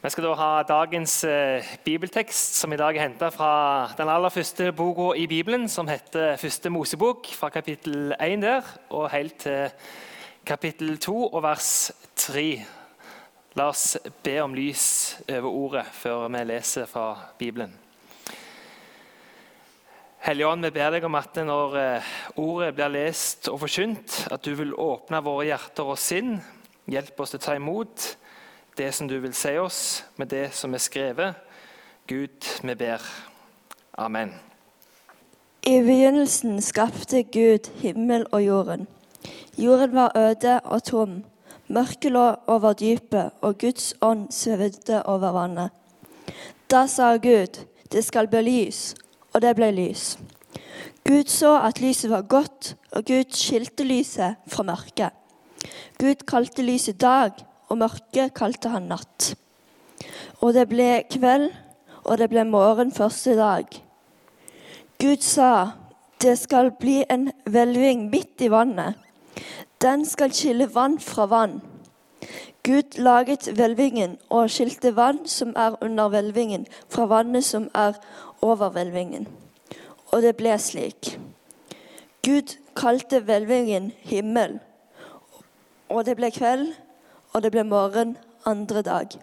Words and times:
Vi 0.00 0.08
skal 0.08 0.24
da 0.24 0.30
ha 0.32 0.62
dagens 0.64 1.14
eh, 1.28 1.66
bibeltekst, 1.84 2.54
som 2.56 2.72
i 2.72 2.76
dag 2.80 2.96
er 2.96 3.02
henta 3.02 3.28
fra 3.28 3.90
den 3.98 4.08
aller 4.08 4.32
første 4.32 4.70
boka 4.72 5.10
i 5.12 5.26
Bibelen, 5.28 5.66
som 5.68 5.90
heter 5.92 6.38
Første 6.40 6.70
Mosebok, 6.72 7.28
fra 7.36 7.50
kapittel 7.52 8.14
1 8.16 8.40
der 8.40 8.70
og 8.88 9.10
helt 9.12 9.36
til 9.44 9.68
kapittel 10.48 10.96
2 10.96 11.16
og 11.26 11.42
vers 11.44 11.92
3. 12.16 12.44
La 13.60 13.66
oss 13.74 13.98
be 14.24 14.38
om 14.40 14.56
lys 14.56 14.86
over 15.28 15.50
ordet 15.50 15.84
før 15.92 16.30
vi 16.32 16.42
leser 16.48 16.88
fra 16.88 17.10
Bibelen. 17.36 17.76
Hellige 20.24 20.48
Ånd, 20.48 20.64
vi 20.64 20.72
ber 20.78 20.96
deg 20.96 21.04
om 21.04 21.20
at 21.20 21.42
når 21.44 21.76
eh, 21.82 22.14
ordet 22.40 22.72
blir 22.72 22.96
lest 22.96 23.52
og 23.52 23.60
forkynt, 23.66 24.22
at 24.32 24.48
du 24.48 24.56
vil 24.56 24.72
åpne 24.72 25.20
våre 25.28 25.50
hjerter 25.52 25.92
og 25.92 26.00
sinn. 26.00 26.38
Hjelp 26.88 27.20
oss 27.20 27.36
til 27.36 27.44
å 27.44 27.48
ta 27.50 27.60
imot 27.60 28.14
det 28.80 28.94
som 28.94 29.08
du 29.08 29.18
vil 29.20 29.34
si 29.36 29.58
oss, 29.60 30.04
med 30.16 30.30
det 30.32 30.54
som 30.56 30.74
er 30.74 30.80
skrevet. 30.80 31.34
Gud, 32.08 32.46
vi 32.62 32.74
ber. 32.74 33.02
Amen. 33.98 34.32
I 35.62 35.82
begynnelsen 35.84 36.62
skapte 36.64 37.22
Gud 37.22 37.68
himmel 37.82 38.24
og 38.32 38.44
jorden. 38.44 38.86
Jorden 39.58 39.94
var 39.94 40.16
øde 40.16 40.60
og 40.60 40.84
tom. 40.84 41.24
Mørket 41.68 42.12
lå 42.12 42.24
over 42.46 42.72
dypet, 42.72 43.30
og 43.40 43.58
Guds 43.58 43.94
ånd 44.00 44.30
svevde 44.32 45.02
over 45.02 45.32
vannet. 45.36 45.70
Da 46.70 46.86
sa 46.86 47.16
Gud, 47.16 47.60
det 47.92 48.04
skal 48.04 48.28
bli 48.32 48.42
lys, 48.48 48.94
og 49.32 49.42
det 49.42 49.52
ble 49.56 49.70
lys. 49.76 50.16
Gud 51.04 51.28
så 51.28 51.58
at 51.60 51.80
lyset 51.80 52.10
var 52.10 52.22
godt, 52.22 52.76
og 52.92 53.04
Gud 53.04 53.36
skilte 53.36 53.84
lyset 53.84 54.40
fra 54.48 54.62
mørket. 54.62 55.12
Gud 55.98 56.24
kalte 56.26 56.62
lyset 56.62 57.00
dag, 57.00 57.30
og 57.70 57.78
mørket 57.78 58.34
kalte 58.34 58.72
han 58.72 58.90
natt. 58.90 59.32
Og 60.42 60.54
det 60.56 60.66
ble 60.70 61.04
kveld, 61.10 61.50
og 62.04 62.18
det 62.18 62.30
ble 62.32 62.44
morgen 62.48 62.92
første 62.92 63.36
dag. 63.38 63.66
Gud 65.00 65.22
sa, 65.24 65.72
det 66.20 66.36
skal 66.38 66.72
bli 66.76 67.00
en 67.08 67.30
hvelving 67.48 68.08
midt 68.12 68.42
i 68.44 68.50
vannet. 68.52 68.98
Den 69.80 70.04
skal 70.04 70.34
skille 70.36 70.66
vann 70.74 70.98
fra 71.00 71.24
vann. 71.30 71.60
Gud 72.66 72.98
laget 73.00 73.48
hvelvingen 73.56 74.18
og 74.28 74.50
skilte 74.52 74.92
vann 74.96 75.22
som 75.24 75.54
er 75.56 75.78
under 75.80 76.10
hvelvingen, 76.12 76.66
fra 76.92 77.06
vannet 77.08 77.44
som 77.44 77.70
er 77.74 77.96
over 78.42 78.68
hvelvingen. 78.74 79.24
Og 80.12 80.20
det 80.22 80.34
ble 80.36 80.58
slik. 80.60 81.14
Gud 82.26 82.58
kalte 82.76 83.22
hvelvingen 83.24 83.92
himmel, 84.04 84.58
og 85.88 86.04
det 86.04 86.18
ble 86.18 86.28
kveld, 86.34 86.74
og 87.32 87.42
det 87.42 87.52
ble 87.54 87.64
morgen 87.64 88.16
andre 88.46 88.82
dag. 88.82 89.16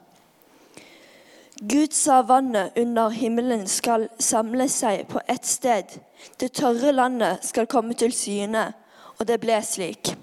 Gud 1.57 1.93
sa 1.97 2.21
vannet 2.21 2.75
under 2.77 3.09
himmelen 3.09 3.65
skal 3.67 4.07
samle 4.21 4.67
seg 4.69 5.07
på 5.09 5.21
ett 5.25 5.45
sted. 5.45 5.95
Det 6.37 6.51
tørre 6.53 6.91
landet 6.93 7.45
skal 7.49 7.65
komme 7.65 7.97
til 7.97 8.13
syne, 8.13 8.69
og 9.17 9.25
det 9.25 9.39
ble 9.41 9.57
slik. 9.65 10.13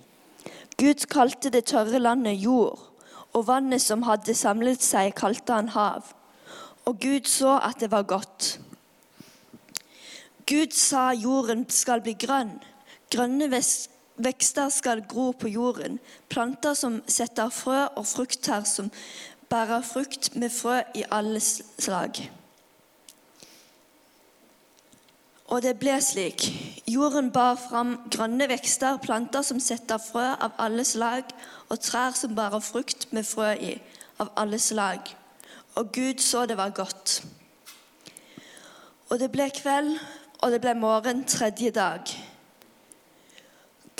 Gud 0.78 1.08
kalte 1.10 1.50
det 1.50 1.66
tørre 1.70 1.98
landet 1.98 2.38
jord, 2.38 2.78
og 3.34 3.48
vannet 3.48 3.82
som 3.82 4.06
hadde 4.06 4.34
samlet 4.34 4.82
seg, 4.82 5.14
kalte 5.18 5.58
han 5.58 5.72
hav. 5.74 6.14
Og 6.86 7.00
Gud 7.02 7.26
så 7.26 7.58
at 7.58 7.82
det 7.82 7.90
var 7.90 8.06
godt. 8.06 8.60
Gud 10.46 10.74
sa 10.76 11.10
jorden 11.16 11.64
skal 11.72 12.02
bli 12.04 12.14
grønn. 12.20 12.60
Grønne 13.10 13.50
Vekster 14.16 14.68
skal 14.68 15.02
gro 15.08 15.32
på 15.32 15.48
jorden, 15.48 15.98
planter 16.28 16.74
som 16.78 17.00
setter 17.10 17.48
frø, 17.50 17.86
og 17.96 18.06
frukter 18.06 18.62
som 18.64 18.90
bærer 19.50 19.82
frukt 19.82 20.36
med 20.36 20.50
frø 20.54 20.80
i 20.94 21.02
alle 21.10 21.40
slag. 21.40 22.30
Og 25.46 25.62
det 25.62 25.74
ble 25.78 25.96
slik. 26.02 26.46
Jorden 26.88 27.30
bar 27.32 27.58
fram 27.60 27.96
grønne 28.10 28.48
vekster, 28.48 28.96
planter 29.02 29.42
som 29.42 29.60
setter 29.60 29.98
frø 29.98 30.24
av 30.40 30.54
alle 30.58 30.84
slag, 30.88 31.34
og 31.68 31.82
trær 31.82 32.14
som 32.16 32.34
bærer 32.34 32.62
frukt 32.64 33.10
med 33.12 33.26
frø 33.26 33.50
i, 33.52 33.74
av 34.22 34.30
alle 34.36 34.58
slag. 34.58 35.10
Og 35.74 35.90
Gud 35.92 36.22
så 36.22 36.46
det 36.46 36.56
var 36.56 36.70
godt. 36.70 37.24
Og 39.10 39.18
det 39.18 39.30
ble 39.34 39.50
kveld, 39.50 39.98
og 40.38 40.54
det 40.54 40.60
ble 40.62 40.74
morgen 40.78 41.24
tredje 41.28 41.70
dag. 41.74 42.14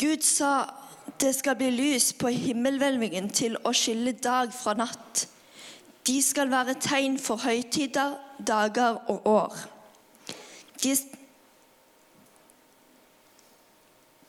Gud 0.04 0.25
sa 0.26 0.66
det 1.20 1.31
skal 1.37 1.56
bli 1.56 1.70
lys 1.72 2.10
på 2.20 2.28
himmelhvelvingen 2.28 3.31
til 3.32 3.56
å 3.65 3.72
skille 3.76 4.12
dag 4.20 4.50
fra 4.53 4.75
natt. 4.76 5.25
De 6.04 6.19
skal 6.22 6.50
være 6.53 6.75
tegn 6.82 7.16
for 7.22 7.41
høytider, 7.41 8.19
dager 8.37 8.98
og 9.09 9.26
år. 9.31 9.54
De, 10.82 10.92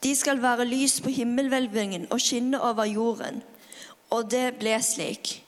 de 0.04 0.14
skal 0.16 0.40
være 0.40 0.64
lys 0.68 1.00
på 1.04 1.12
himmelhvelvingen 1.12 2.08
og 2.08 2.22
skinne 2.24 2.62
over 2.62 2.88
jorden. 2.88 3.42
Og 4.14 4.30
det 4.30 4.54
ble 4.60 4.78
slik. 4.80 5.42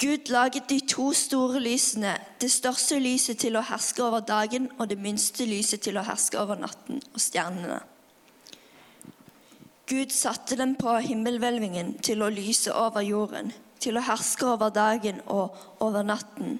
Gud 0.00 0.30
laget 0.32 0.70
de 0.70 0.80
to 0.80 1.12
store 1.12 1.60
lysene, 1.60 2.16
det 2.40 2.50
største 2.50 2.98
lyset 2.98 3.38
til 3.38 3.56
å 3.56 3.62
herske 3.62 4.02
over 4.02 4.24
dagen 4.26 4.70
og 4.78 4.88
det 4.90 4.98
minste 4.98 5.46
lyset 5.46 5.84
til 5.84 5.98
å 6.00 6.04
herske 6.06 6.40
over 6.40 6.58
natten 6.58 7.02
og 7.12 7.20
stjernene. 7.20 7.78
Gud 9.86 10.10
satte 10.16 10.56
dem 10.56 10.72
på 10.80 10.96
himmelhvelvingen 11.04 11.98
til 12.02 12.24
å 12.24 12.32
lyse 12.32 12.72
over 12.72 13.04
jorden, 13.04 13.52
til 13.78 14.00
å 14.00 14.06
herske 14.06 14.48
over 14.48 14.72
dagen 14.74 15.20
og 15.30 15.54
over 15.84 16.02
natten, 16.02 16.56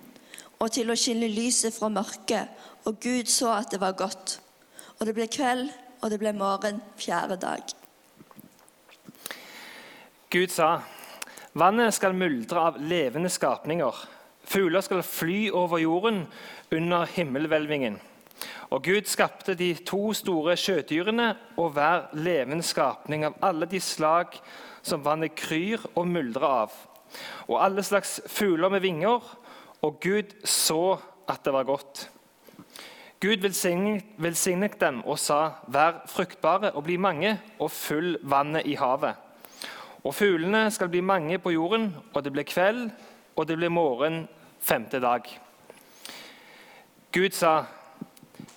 og 0.61 0.71
til 0.77 0.93
å 0.93 0.99
skille 0.99 1.31
lyset 1.33 1.75
fra 1.75 1.89
mørket, 1.89 2.53
og 2.85 3.01
Gud 3.01 3.33
så 3.33 3.57
at 3.57 3.73
det 3.73 3.81
var 3.81 3.97
godt. 3.97 4.39
Og 5.01 5.09
det 5.09 5.17
ble 5.17 5.27
kveld, 5.33 5.73
og 6.05 6.13
det 6.13 6.21
ble 6.21 6.37
morgen 6.37 6.83
fjerde 7.01 7.41
dag. 7.41 7.73
Gud 10.31 10.53
sa 10.53 10.77
Vannet 11.55 11.95
skal 11.95 12.17
muldre 12.19 12.59
av 12.59 12.79
levende 12.83 13.31
skapninger. 13.31 13.95
Fugler 14.43 14.83
skal 14.83 15.05
fly 15.07 15.53
over 15.55 15.79
jorden 15.79 16.25
under 16.75 17.07
himmelhvelvingen. 17.07 18.01
Og 18.75 18.83
Gud 18.83 19.07
skapte 19.07 19.55
de 19.55 19.69
to 19.87 20.09
store 20.19 20.57
sjødyrene 20.59 21.29
og 21.55 21.77
hver 21.77 22.09
levende 22.19 22.67
skapning 22.67 23.23
av 23.29 23.39
alle 23.39 23.69
de 23.71 23.79
slag 23.79 24.35
som 24.83 25.05
vannet 25.07 25.37
kryr 25.39 25.85
og 25.95 26.11
muldrer 26.11 26.49
av, 26.65 26.75
og 27.47 27.63
alle 27.63 27.85
slags 27.87 28.19
fugler 28.27 28.75
med 28.75 28.83
vinger. 28.83 29.23
Og 29.87 30.01
Gud 30.03 30.35
så 30.43 30.97
at 31.31 31.45
det 31.47 31.55
var 31.55 31.69
godt. 31.71 32.09
Gud 33.23 33.47
velsignet 33.47 34.81
dem 34.81 35.05
og 35.07 35.23
sa, 35.23 35.61
vær 35.71 36.03
fruktbare 36.11 36.75
og 36.75 36.83
bli 36.89 36.99
mange, 36.99 37.39
og 37.63 37.71
fyll 37.71 38.19
vannet 38.27 38.67
i 38.67 38.75
havet. 38.75 39.24
Og 40.05 40.15
fuglene 40.15 40.67
skal 40.71 40.91
bli 40.93 41.01
mange 41.01 41.39
på 41.39 41.55
jorden, 41.55 41.95
og 42.13 42.25
det 42.25 42.33
blir 42.33 42.45
kveld, 42.45 42.91
og 43.37 43.49
det 43.49 43.57
blir 43.57 43.73
morgen 43.73 44.27
femte 44.61 45.01
dag. 45.01 45.25
Gud 47.13 47.31
sa, 47.33 47.65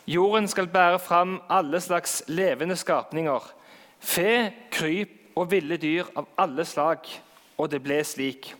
jorden 0.08 0.48
skal 0.48 0.68
bære 0.68 1.00
fram 1.00 1.42
alle 1.50 1.80
slags 1.82 2.24
levende 2.28 2.76
skapninger, 2.76 3.54
fe, 4.00 4.52
kryp 4.72 5.38
og 5.38 5.52
ville 5.52 5.78
dyr 5.78 6.10
av 6.18 6.28
alle 6.38 6.66
slag, 6.66 7.08
og 7.58 7.72
det 7.72 7.80
ble 7.86 8.02
slik. 8.04 8.54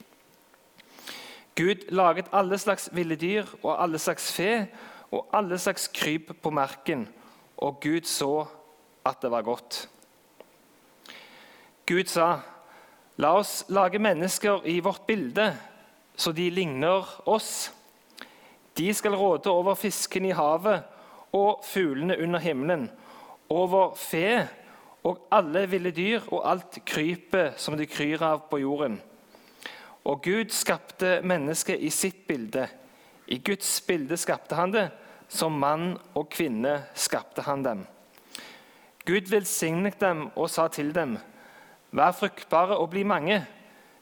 Gud 1.58 1.90
laget 1.92 2.30
alle 2.32 2.58
slags 2.58 2.90
ville 2.94 3.16
dyr 3.18 3.46
og 3.64 3.74
alle 3.84 4.00
slags 4.00 4.32
fe 4.34 4.68
og 5.12 5.28
alle 5.34 5.58
slags 5.58 5.88
kryp 5.88 6.32
på 6.42 6.50
marken, 6.50 7.08
og 7.58 7.82
Gud 7.82 8.06
så 8.06 8.46
at 9.06 9.22
det 9.22 9.32
var 9.32 9.42
godt. 9.42 9.90
Gud 11.88 12.06
sa, 12.12 12.38
La 13.18 13.34
oss 13.34 13.64
lage 13.74 14.00
mennesker 14.00 14.62
i 14.70 14.80
vårt 14.80 15.08
bilde, 15.08 15.50
så 16.16 16.32
de 16.32 16.50
ligner 16.54 17.06
oss. 17.26 17.72
De 18.78 18.94
skal 18.94 19.16
råde 19.18 19.50
over 19.50 19.74
fisken 19.76 20.26
i 20.26 20.36
havet 20.38 20.84
og 21.34 21.64
fuglene 21.66 22.18
under 22.22 22.40
himmelen, 22.40 22.92
over 23.50 23.96
fe 23.98 24.46
og 25.08 25.24
alle 25.32 25.64
ville 25.72 25.92
dyr 25.96 26.26
og 26.28 26.44
alt 26.50 26.78
krypet 26.86 27.58
som 27.62 27.78
de 27.80 27.88
kryr 27.90 28.22
av 28.22 28.44
på 28.52 28.60
jorden. 28.62 29.00
Og 30.08 30.22
Gud 30.24 30.54
skapte 30.56 31.18
mennesket 31.26 31.82
i 31.84 31.90
sitt 31.92 32.28
bilde. 32.28 32.68
I 33.28 33.40
Guds 33.44 33.80
bilde 33.88 34.18
skapte 34.18 34.56
han 34.56 34.76
det. 34.76 34.90
Som 35.28 35.58
mann 35.60 35.98
og 36.16 36.30
kvinne 36.32 36.78
skapte 36.96 37.44
han 37.44 37.66
dem. 37.66 37.82
Gud 39.04 39.28
velsignet 39.28 39.98
dem 40.00 40.30
og 40.36 40.48
sa 40.50 40.68
til 40.72 40.94
dem:" 40.96 41.18
Vær 41.92 42.12
fruktbare 42.12 42.78
og 42.78 42.90
bli 42.92 43.04
mange. 43.08 43.42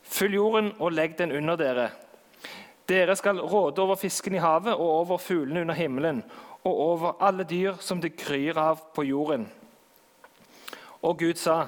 Fyll 0.02 0.34
jorden 0.38 0.72
og 0.80 0.94
legg 0.94 1.18
den 1.18 1.32
under 1.32 1.56
dere. 1.60 1.90
Dere 2.90 3.16
skal 3.16 3.42
råde 3.42 3.82
over 3.82 3.98
fisken 3.98 4.36
i 4.36 4.42
havet 4.42 4.74
og 4.74 4.90
over 4.90 5.18
fuglene 5.18 5.62
under 5.62 5.76
himmelen 5.76 6.24
og 6.66 6.80
over 6.80 7.14
alle 7.22 7.44
dyr 7.44 7.78
som 7.80 8.02
det 8.02 8.16
kryr 8.18 8.58
av 8.58 8.82
på 8.94 9.06
jorden. 9.06 9.48
Og 11.02 11.18
Gud 11.20 11.38
sa, 11.38 11.68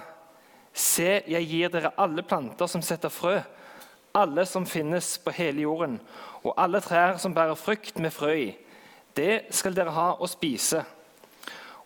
Se, 0.77 1.23
jeg 1.25 1.45
gir 1.49 1.71
dere 1.73 1.93
alle 1.97 2.21
planter 2.21 2.69
som 2.69 2.83
setter 2.85 3.09
frø, 3.09 3.39
alle 4.13 4.45
som 4.45 4.65
finnes 4.65 5.15
på 5.21 5.33
hele 5.33 5.63
jorden, 5.65 5.95
og 6.43 6.53
alle 6.57 6.81
trær 6.85 7.17
som 7.21 7.33
bærer 7.33 7.57
frukt 7.57 7.97
med 8.01 8.13
frø 8.13 8.33
i. 8.33 8.51
Det 9.17 9.47
skal 9.49 9.73
dere 9.73 9.93
ha 9.93 10.11
å 10.21 10.29
spise. 10.29 10.83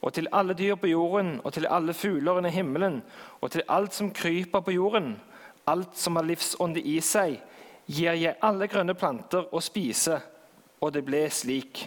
Og 0.01 0.13
til 0.13 0.29
alle 0.33 0.55
dyr 0.57 0.75
på 0.75 0.89
jorden, 0.89 1.35
og 1.43 1.53
til 1.53 1.67
alle 1.69 1.93
fugler 1.93 2.39
under 2.41 2.49
himmelen, 2.49 3.01
og 3.41 3.51
til 3.51 3.63
alt 3.69 3.93
som 3.93 4.11
kryper 4.11 4.59
på 4.59 4.73
jorden, 4.73 5.15
alt 5.67 5.97
som 5.97 6.17
har 6.17 6.25
livsånde 6.25 6.81
i 6.81 6.97
seg, 7.05 7.37
gir 7.85 8.17
jeg 8.17 8.39
alle 8.41 8.67
grønne 8.71 8.95
planter 8.97 9.49
å 9.53 9.61
spise. 9.61 10.17
Og 10.81 10.93
det 10.95 11.03
ble 11.05 11.27
slik. 11.29 11.85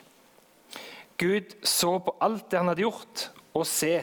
Gud 1.18 1.56
så 1.66 1.96
på 1.98 2.14
alt 2.22 2.46
det 2.50 2.60
han 2.60 2.70
hadde 2.70 2.86
gjort, 2.86 3.28
og 3.54 3.66
se, 3.66 3.96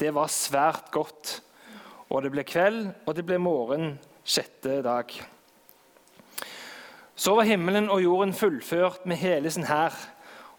det 0.00 0.12
var 0.16 0.32
svært 0.32 0.92
godt. 0.92 1.38
Og 2.08 2.22
det 2.24 2.32
ble 2.32 2.44
kveld, 2.48 2.86
og 3.04 3.16
det 3.16 3.24
ble 3.28 3.40
morgen 3.40 3.96
sjette 4.28 4.80
dag. 4.84 5.12
Så 7.18 7.34
var 7.34 7.48
himmelen 7.48 7.90
og 7.90 8.02
jorden 8.04 8.32
fullført 8.36 9.04
med 9.08 9.20
hele 9.20 9.50
sin 9.50 9.66
hær. 9.68 9.96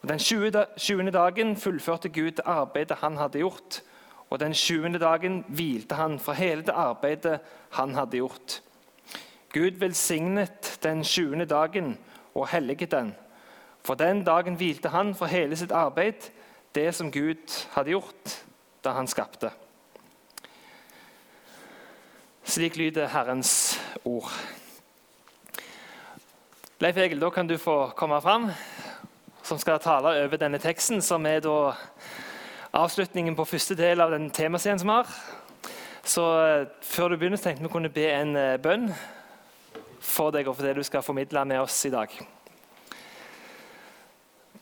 Og 0.01 0.09
Den 0.09 0.19
20. 0.19 1.11
dagen 1.11 1.57
fullførte 1.57 2.09
Gud 2.09 2.31
det 2.31 2.45
arbeidet 2.45 2.97
han 2.97 3.17
hadde 3.17 3.39
gjort. 3.39 3.81
Og 4.29 4.39
den 4.39 4.53
20. 4.53 4.99
dagen 4.99 5.45
hvilte 5.47 5.95
han 5.95 6.19
fra 6.19 6.33
hele 6.33 6.61
det 6.61 6.73
arbeidet 6.75 7.39
han 7.71 7.95
hadde 7.95 8.17
gjort. 8.17 8.61
Gud 9.53 9.79
velsignet 9.79 10.79
den 10.83 11.03
20. 11.03 11.45
dagen 11.45 11.97
og 12.35 12.47
helliget 12.47 12.91
den. 12.91 13.15
For 13.83 13.93
den 13.93 14.23
dagen 14.23 14.55
hvilte 14.55 14.89
han 14.89 15.15
fra 15.15 15.25
hele 15.25 15.55
sitt 15.55 15.71
arbeid, 15.71 16.29
det 16.75 16.95
som 16.95 17.11
Gud 17.11 17.65
hadde 17.73 17.89
gjort 17.89 18.45
da 18.83 18.93
han 18.95 19.07
skapte. 19.07 19.51
Slik 22.43 22.77
lyder 22.77 23.07
Herrens 23.07 23.79
ord. 24.05 24.31
Leif 26.79 26.97
Egil, 26.97 27.21
da 27.21 27.29
kan 27.29 27.47
du 27.47 27.57
få 27.57 27.89
komme 27.97 28.21
fram, 28.21 28.51
som 29.49 29.57
skal 29.57 29.81
tale 29.81 30.13
over 30.23 30.37
denne 30.37 30.59
teksten, 30.61 31.01
som 31.01 31.25
er 31.25 31.41
da 31.41 31.73
avslutningen 32.77 33.37
på 33.37 33.47
første 33.49 33.73
del 33.77 34.01
av 34.03 34.13
den 34.13 34.27
temaserien 34.29 34.77
som 34.81 34.91
vi 34.91 34.97
har. 34.99 35.13
Så 36.05 36.25
eh, 36.43 36.67
før 36.85 37.09
du 37.09 37.17
begynner, 37.17 37.41
tenkte 37.41 37.65
vi 37.65 37.71
kunne 37.73 37.91
be 37.93 38.05
en 38.13 38.35
eh, 38.37 38.59
bønn 38.61 38.91
for 39.99 40.33
deg 40.33 40.47
og 40.47 40.57
for 40.57 40.67
det 40.67 40.75
du 40.77 40.83
skal 40.85 41.05
formidle 41.05 41.43
med 41.49 41.63
oss 41.63 41.79
i 41.89 41.93
dag. 41.93 42.13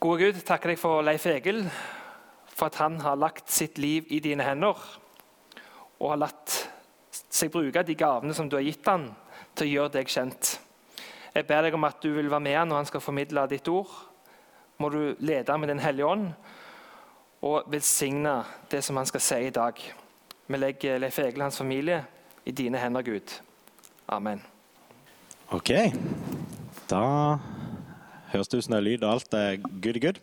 Gode 0.00 0.24
Gud, 0.24 0.40
takker 0.46 0.72
deg 0.72 0.80
for 0.80 1.04
Leif 1.04 1.26
Egil, 1.28 1.64
for 2.48 2.70
at 2.70 2.80
han 2.80 3.00
har 3.04 3.20
lagt 3.20 3.52
sitt 3.52 3.78
liv 3.82 4.08
i 4.14 4.22
dine 4.24 4.46
hender 4.46 4.78
og 5.98 6.12
har 6.14 6.22
latt 6.22 6.56
seg 7.28 7.52
bruke 7.52 7.82
de 7.84 7.96
gavene 7.98 8.34
som 8.34 8.48
du 8.48 8.56
har 8.56 8.64
gitt 8.64 8.86
han, 8.88 9.10
til 9.58 9.66
å 9.66 9.72
gjøre 9.74 9.96
deg 9.98 10.12
kjent. 10.12 10.56
Jeg 11.34 11.46
ber 11.46 11.66
deg 11.66 11.76
om 11.76 11.86
at 11.86 12.00
du 12.02 12.12
vil 12.14 12.30
være 12.30 12.46
med 12.46 12.56
han 12.56 12.70
når 12.70 12.80
han 12.82 12.88
skal 12.88 13.02
formidle 13.04 13.44
ditt 13.50 13.68
ord. 13.70 13.90
Må 14.78 14.88
du 14.88 15.16
lede 15.18 15.58
med 15.58 15.68
Den 15.68 15.80
hellige 15.82 16.06
ånd 16.06 16.28
og 17.42 17.64
velsigne 17.66 18.44
det 18.70 18.78
som 18.86 18.96
han 18.96 19.08
skal 19.10 19.20
si 19.20 19.38
i 19.48 19.50
dag. 19.50 19.74
Vi 20.46 20.56
legger 20.56 21.00
Leif 21.02 21.18
Egil 21.18 21.40
og 21.40 21.48
hans 21.48 21.58
familie 21.58 22.04
i 22.46 22.54
dine 22.54 22.78
hender, 22.78 23.02
Gud. 23.02 23.34
Amen. 24.08 24.42
Ok. 25.50 25.72
Da 26.90 27.02
høres 28.30 28.48
det 28.48 28.58
ut 28.60 28.68
som 28.68 28.76
det 28.76 28.78
er 28.78 28.86
lyd, 28.86 29.02
og 29.02 29.16
alt 29.16 29.34
er 29.34 29.58
good 29.82 30.00
good. 30.06 30.22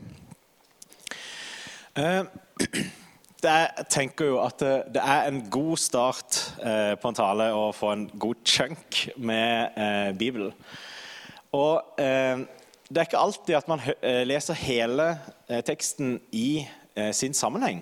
Er, 3.45 3.67
jeg 3.77 3.85
tenker 3.89 4.25
jo 4.25 4.37
at 4.41 4.55
det, 4.59 4.83
det, 4.95 5.01
er 5.03 5.27
en 5.27 5.43
god 5.53 5.77
start 5.77 6.37
uh, 6.63 6.95
på 6.97 7.11
en 7.11 7.17
tale 7.19 7.51
å 7.53 7.67
få 7.75 7.91
en 7.93 8.07
god 8.17 8.39
chunk 8.41 9.03
med 9.21 10.15
Bibelen. 10.17 10.49
Og 11.53 11.83
det 12.89 13.01
er 13.01 13.07
ikke 13.07 13.21
alltid 13.21 13.55
at 13.57 13.69
man 13.69 13.81
leser 14.29 14.57
hele 14.61 15.07
teksten 15.65 16.19
i 16.35 16.65
sin 17.17 17.33
sammenheng. 17.33 17.79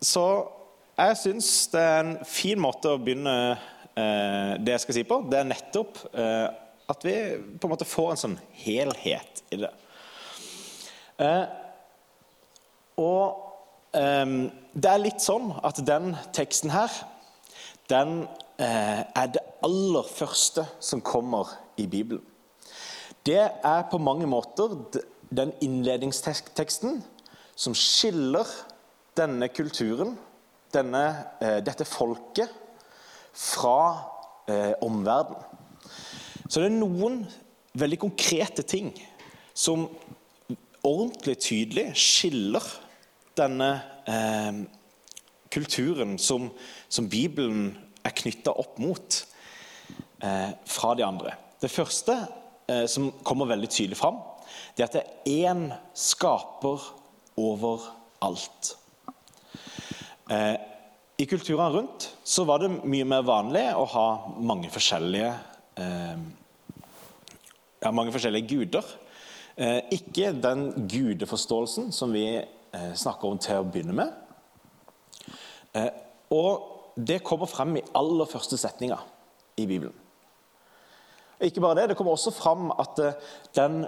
så 0.00 0.24
jeg 0.96 1.16
syns 1.20 1.50
det 1.72 1.82
er 1.82 2.00
en 2.00 2.16
fin 2.24 2.60
måte 2.60 2.94
å 2.94 2.98
begynne 2.98 3.34
det 3.94 4.74
jeg 4.74 4.82
skal 4.84 4.96
si 4.96 5.04
på. 5.06 5.20
Det 5.28 5.38
er 5.42 5.50
nettopp 5.50 6.00
at 6.88 7.04
vi 7.04 7.14
på 7.60 7.68
en 7.68 7.72
måte 7.72 7.88
får 7.88 8.12
en 8.12 8.22
sånn 8.24 8.36
helhet 8.64 9.42
i 9.54 9.60
det. 9.62 9.72
Eh, 11.22 11.44
og 13.00 13.96
eh, 13.96 14.36
det 14.74 14.90
er 14.90 15.02
litt 15.02 15.24
sånn 15.24 15.52
at 15.64 15.80
den 15.86 16.14
teksten 16.36 16.74
her, 16.74 16.92
den 17.90 18.24
eh, 18.58 19.02
er 19.04 19.32
det 19.34 19.44
aller 19.64 20.08
første 20.08 20.66
som 20.82 21.02
kommer 21.04 21.54
i 21.80 21.86
Bibelen. 21.90 22.24
Det 23.24 23.40
er 23.40 23.86
på 23.90 23.98
mange 23.98 24.26
måter 24.28 24.74
den 25.34 25.52
innledningsteksten 25.64 26.98
som 27.56 27.74
skiller 27.74 28.48
denne 29.16 29.48
kulturen, 29.48 30.18
denne, 30.74 31.04
eh, 31.40 31.60
dette 31.64 31.86
folket, 31.88 32.50
fra 33.34 34.04
eh, 34.46 34.74
omverdenen. 34.82 35.42
Så 36.48 36.60
det 36.60 36.68
er 36.68 36.76
noen 36.76 37.22
veldig 37.74 37.98
konkrete 38.04 38.62
ting 38.62 38.92
som 39.56 39.88
ordentlig 40.84 41.38
tydelig 41.40 41.88
skiller 41.96 42.66
denne 43.38 43.70
eh, 44.06 44.62
kulturen 45.54 46.18
som, 46.18 46.50
som, 46.88 47.08
Bibelen 47.08 47.72
er 48.04 48.14
knytta 48.14 48.52
opp 48.52 48.78
mot, 48.82 49.20
eh, 50.20 50.50
fra 50.68 50.94
de 50.98 51.06
andre. 51.06 51.38
Det 51.62 51.72
første 51.72 52.18
som 52.88 53.10
kommer 53.26 53.50
veldig 53.50 53.68
tydelig 53.68 53.98
fram, 54.00 54.22
det 54.74 54.84
er 54.84 54.86
at 54.88 54.94
det 54.96 55.02
er 55.04 55.50
én 55.50 55.66
skaper 55.92 56.86
over 57.36 57.84
alt. 58.24 58.70
Eh, 60.32 60.54
I 61.20 61.26
kulturene 61.28 61.68
rundt 61.74 62.06
så 62.24 62.46
var 62.48 62.62
det 62.62 62.70
mye 62.72 63.04
mer 63.08 63.26
vanlig 63.26 63.66
å 63.76 63.84
ha 63.92 64.06
mange 64.40 64.72
forskjellige 64.72 65.34
Eh, 65.74 66.18
ja, 67.80 67.90
mange 67.90 68.12
forskjellige 68.12 68.48
guder. 68.48 68.84
Eh, 69.56 69.80
ikke 69.94 70.32
den 70.42 70.68
gudeforståelsen 70.90 71.92
som 71.92 72.12
vi 72.14 72.26
eh, 72.38 72.92
snakker 72.94 73.30
om 73.30 73.40
til 73.42 73.60
å 73.60 73.66
begynne 73.66 73.96
med. 73.96 74.20
Og 76.30 76.94
det 76.94 77.24
kommer 77.26 77.50
frem 77.50 77.72
i 77.80 77.82
aller 77.98 78.28
første 78.30 78.54
setninga 78.58 79.00
i 79.58 79.64
Bibelen. 79.66 79.94
Ikke 81.44 81.60
bare 81.60 81.76
det, 81.76 81.90
det 81.90 81.96
kommer 81.98 82.14
også 82.14 82.32
fram 82.32 82.70
at 82.80 83.00
den, 83.56 83.82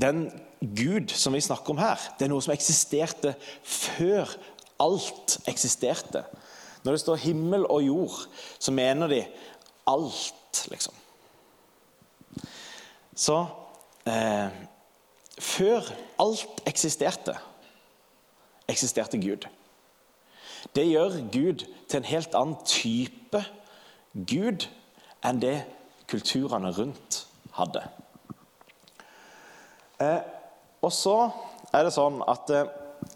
den 0.00 0.22
Gud 0.62 1.12
som 1.12 1.34
vi 1.36 1.42
snakker 1.44 1.74
om 1.74 1.80
her, 1.82 2.00
det 2.18 2.24
er 2.24 2.32
noe 2.32 2.42
som 2.44 2.54
eksisterte 2.54 3.34
før 3.62 4.30
alt 4.80 5.38
eksisterte. 5.50 6.24
Når 6.82 6.92
det 6.92 7.00
står 7.00 7.22
himmel 7.22 7.66
og 7.66 7.82
jord, 7.86 8.18
så 8.58 8.72
mener 8.72 9.06
de 9.06 9.20
alt, 9.86 10.66
liksom. 10.70 10.94
Så 13.14 13.46
eh, 14.06 14.50
Før 15.38 15.88
alt 16.20 16.60
eksisterte, 16.68 17.32
eksisterte 18.68 19.18
Gud. 19.18 19.48
Det 20.76 20.84
gjør 20.86 21.16
Gud 21.32 21.64
til 21.88 21.98
en 21.98 22.06
helt 22.06 22.36
annen 22.38 22.58
type 22.68 23.40
Gud 24.12 24.68
enn 25.24 25.40
det 25.42 25.56
kulturene 26.10 26.72
rundt 26.76 27.22
hadde. 27.56 27.82
Eh, 30.02 30.20
og 30.82 30.92
så 30.92 31.16
er 31.72 31.86
det 31.86 31.94
sånn 31.94 32.20
at 32.26 32.50
eh, 32.56 32.66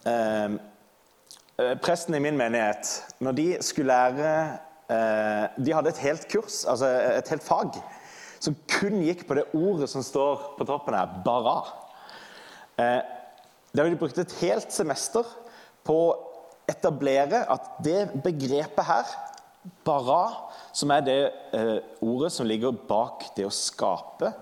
eh 0.06 1.74
presten 1.80 2.14
i 2.14 2.20
min 2.20 2.36
menighet, 2.36 2.88
når 3.24 3.36
de 3.36 3.46
skulle 3.64 3.92
lære 3.92 4.32
Eh, 4.86 5.44
de 5.66 5.72
hadde 5.74 5.90
et 5.90 6.04
helt 6.04 6.28
kurs, 6.30 6.60
altså 6.70 6.86
et 7.18 7.30
helt 7.32 7.42
fag, 7.42 7.74
som 8.38 8.54
kun 8.70 9.00
gikk 9.02 9.24
på 9.26 9.34
det 9.34 9.48
ordet 9.58 9.88
som 9.90 10.04
står 10.04 10.52
på 10.58 10.66
toppen 10.68 10.94
her, 10.94 11.10
'bara'. 11.24 11.72
Eh, 12.78 13.02
der 13.74 13.90
de 13.90 13.96
brukt 13.96 14.18
et 14.18 14.36
helt 14.40 14.72
semester 14.72 15.24
på 15.82 15.94
å 15.94 16.16
etablere 16.68 17.42
at 17.50 17.82
det 17.82 18.22
begrepet 18.22 18.84
her, 18.84 19.06
'bara', 19.84 20.54
som 20.76 20.92
er 20.92 21.04
det 21.06 21.20
eh, 21.56 21.78
ordet 22.04 22.32
som 22.34 22.48
ligger 22.48 22.76
bak 22.88 23.30
det 23.36 23.48
å 23.48 23.54
skape, 23.54 24.34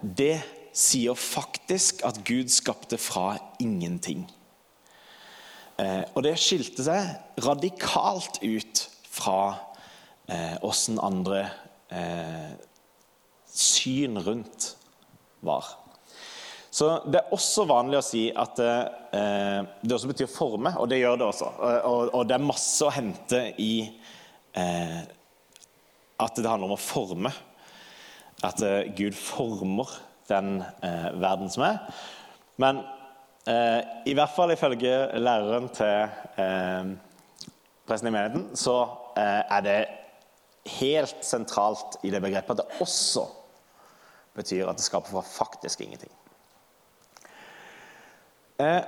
det 0.00 0.38
sier 0.72 1.12
faktisk 1.12 2.00
at 2.08 2.22
Gud 2.24 2.48
skapte 2.48 2.96
fra 2.96 3.34
ingenting. 3.60 4.22
Og 6.16 6.22
det 6.24 6.32
skilte 6.40 6.86
seg 6.86 7.42
radikalt 7.44 8.40
ut 8.40 8.80
fra 9.04 9.42
åssen 10.60 10.98
eh, 10.98 11.04
andre 11.04 11.50
eh, 11.88 12.52
syn 13.46 14.18
rundt 14.18 14.76
var. 15.40 15.64
Så 16.70 16.90
Det 17.06 17.18
er 17.18 17.32
også 17.32 17.64
vanlig 17.66 17.98
å 17.98 18.04
si 18.04 18.26
at 18.30 18.60
eh, 18.60 19.62
det 19.80 19.94
også 19.94 20.10
betyr 20.10 20.30
forme, 20.30 20.74
og 20.78 20.90
det 20.90 21.00
gjør 21.00 21.16
det 21.18 21.28
også. 21.30 21.48
Og, 21.88 22.12
og 22.12 22.26
det 22.28 22.36
er 22.36 22.44
masse 22.44 22.84
å 22.84 22.92
hente 22.92 23.40
i, 23.58 23.88
eh, 24.58 25.00
at 26.18 26.38
det 26.38 26.50
handler 26.50 26.70
om 26.70 26.76
å 26.76 26.82
forme. 26.82 27.32
At 28.44 28.62
eh, 28.62 28.90
Gud 28.98 29.16
former 29.18 29.90
den 30.28 30.58
eh, 30.84 31.10
verden 31.18 31.50
som 31.50 31.64
er. 31.66 31.80
Men 32.60 32.82
eh, 33.48 33.80
i 34.10 34.16
hvert 34.18 34.34
fall 34.34 34.52
ifølge 34.54 34.94
læreren 35.18 35.70
til 35.74 36.42
eh, 36.42 36.92
presten 37.88 38.10
i 38.10 38.14
menigheten, 38.14 38.50
så 38.58 38.80
eh, 39.16 39.42
er 39.46 39.64
det 39.64 39.78
helt 40.78 41.24
sentralt 41.24 42.00
i 42.04 42.12
det 42.12 42.20
begrepet 42.20 42.58
at 42.58 42.64
det 42.64 42.82
også 42.84 43.24
betyr 44.38 44.68
at 44.68 44.78
det 44.78 44.86
skaper 44.86 45.10
for 45.10 45.26
faktisk 45.26 45.80
ingenting. 45.82 46.12
Eh, 48.58 48.82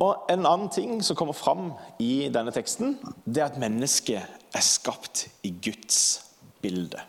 og 0.00 0.30
En 0.32 0.46
annen 0.46 0.70
ting 0.72 1.02
som 1.04 1.16
kommer 1.16 1.36
fram 1.36 1.72
i 2.00 2.30
denne 2.32 2.52
teksten, 2.54 2.96
det 3.26 3.42
er 3.42 3.50
at 3.50 3.60
mennesket 3.60 4.22
er 4.56 4.64
skapt 4.64 5.26
i 5.44 5.52
Guds 5.62 6.22
bilde. 6.62 7.02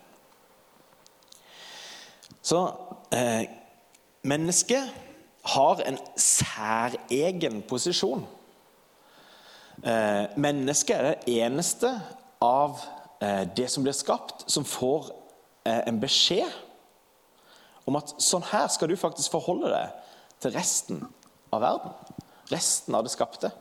Så 2.42 2.60
eh, 3.16 3.48
mennesket 4.28 4.92
har 5.56 5.82
en 5.88 5.98
særegen 6.18 7.62
posisjon. 7.70 8.26
Eh, 9.84 10.26
mennesket 10.36 10.98
er 10.98 11.08
det 11.08 11.38
eneste 11.42 11.94
av 12.42 12.82
eh, 13.22 13.48
det 13.58 13.70
som 13.72 13.86
blir 13.86 13.96
skapt, 13.96 14.46
som 14.52 14.68
får 14.68 15.14
eh, 15.66 15.82
en 15.88 16.02
beskjed 16.02 16.52
om 17.90 17.98
at 17.98 18.14
sånn 18.22 18.46
her 18.52 18.68
skal 18.70 18.92
du 18.92 19.00
faktisk 19.00 19.34
forholde 19.34 19.72
deg 19.72 19.96
til 20.44 20.54
resten 20.54 21.06
av 21.54 21.64
verden. 21.64 22.11
Resten 22.52 22.96
av 22.98 23.06
det 23.06 23.14
skapte. 23.14 23.52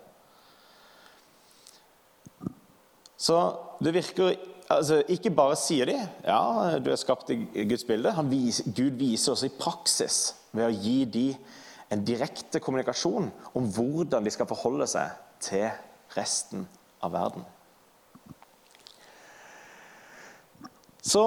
Så 3.21 3.37
det 3.85 3.93
virker 3.95 4.35
altså, 4.73 5.03
Ikke 5.13 5.33
bare 5.35 5.59
sier 5.61 5.91
de 5.91 5.97
ja, 5.99 6.79
du 6.81 6.91
er 6.91 7.01
skapt 7.01 7.33
i 7.35 7.67
Guds 7.69 7.85
bilde. 7.89 8.15
Vis, 8.31 8.63
Gud 8.67 8.97
viser 9.01 9.35
også 9.35 9.51
i 9.51 9.57
praksis 9.59 10.21
ved 10.57 10.67
å 10.67 10.75
gi 10.75 11.05
de 11.05 11.27
en 11.91 12.05
direkte 12.07 12.61
kommunikasjon 12.63 13.31
om 13.59 13.71
hvordan 13.75 14.25
de 14.25 14.33
skal 14.33 14.49
forholde 14.51 14.87
seg 14.91 15.11
til 15.43 15.67
resten 16.15 16.67
av 17.03 17.15
verden. 17.15 17.47
Så 21.03 21.25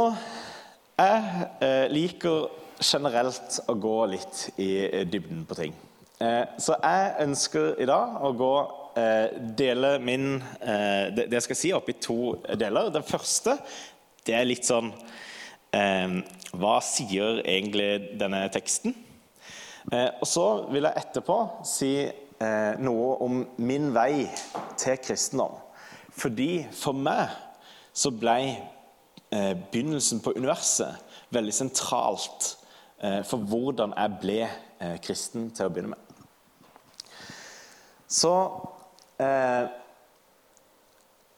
jeg 0.99 1.47
eh, 1.65 1.87
liker 1.91 2.47
generelt 2.83 3.57
å 3.67 3.75
gå 3.79 3.97
litt 4.11 4.45
i 4.61 4.69
dybden 5.09 5.43
på 5.49 5.57
ting. 5.57 5.75
Eh, 6.23 6.45
så 6.61 6.75
jeg 6.77 7.15
ønsker 7.25 7.81
i 7.83 7.87
dag 7.89 8.19
å 8.23 8.29
gå 8.37 8.53
eh, 8.99 9.33
dele 9.59 9.97
min 9.99 10.37
eh, 10.61 11.09
det, 11.15 11.27
jeg 11.33 11.45
skal 11.47 11.59
si, 11.59 11.71
opp 11.75 11.89
i 11.91 11.97
to 11.99 12.35
deler. 12.59 12.91
Den 12.93 13.03
første 13.07 13.57
det 14.23 14.37
er 14.37 14.47
litt 14.47 14.63
sånn 14.63 14.93
Hva 15.73 16.75
sier 16.85 17.39
egentlig 17.49 18.13
denne 18.21 18.43
teksten? 18.53 18.93
Og 19.89 20.27
så 20.29 20.43
vil 20.69 20.85
jeg 20.85 21.01
etterpå 21.01 21.37
si 21.65 21.89
noe 22.85 23.07
om 23.25 23.41
min 23.57 23.89
vei 23.95 24.27
til 24.79 25.01
kristendom. 25.01 25.57
Fordi 26.13 26.61
for 26.77 26.93
meg 26.93 27.33
så 27.89 28.13
ble 28.13 28.37
begynnelsen 29.33 30.21
på 30.23 30.35
universet 30.37 31.17
veldig 31.33 31.57
sentralt 31.57 32.53
for 33.01 33.49
hvordan 33.49 33.97
jeg 33.97 34.21
ble 34.21 34.39
kristen 35.03 35.49
til 35.57 35.67
å 35.67 35.73
begynne 35.73 35.97
med. 35.97 36.02
Så 38.13 38.33
eh, 39.17 39.63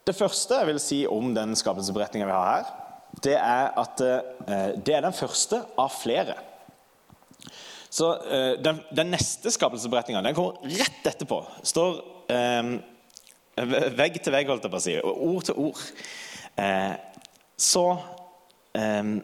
Det 0.06 0.16
første 0.18 0.60
jeg 0.60 0.70
vil 0.70 0.82
si 0.84 0.98
om 1.10 1.32
den 1.36 1.56
skapelsesberetninga 1.58 2.28
vi 2.28 2.36
har 2.36 2.50
her, 2.52 2.74
det 3.24 3.38
er 3.40 3.72
at 3.80 4.04
eh, 4.04 4.74
det 4.76 4.98
er 4.98 5.06
den 5.06 5.16
første 5.16 5.62
av 5.80 5.94
flere. 5.96 6.36
Så 7.90 8.12
eh, 8.28 8.52
den, 8.60 8.82
den, 8.92 9.14
neste 9.14 9.54
skapelsesberetninga 9.56 10.34
kommer 10.36 10.60
rett 10.68 11.08
etterpå. 11.08 11.40
står 11.64 12.02
eh, 12.28 12.76
vegg 13.96 14.20
til 14.20 14.36
vegg, 14.36 14.52
holdt 14.52 14.68
jeg 14.68 14.74
på 14.74 14.82
å 14.82 14.84
si. 14.84 14.98
Ord 15.00 15.48
til 15.48 15.62
ord. 15.70 15.80
Eh, 16.60 16.92
så 17.56 17.86
eh, 18.76 19.16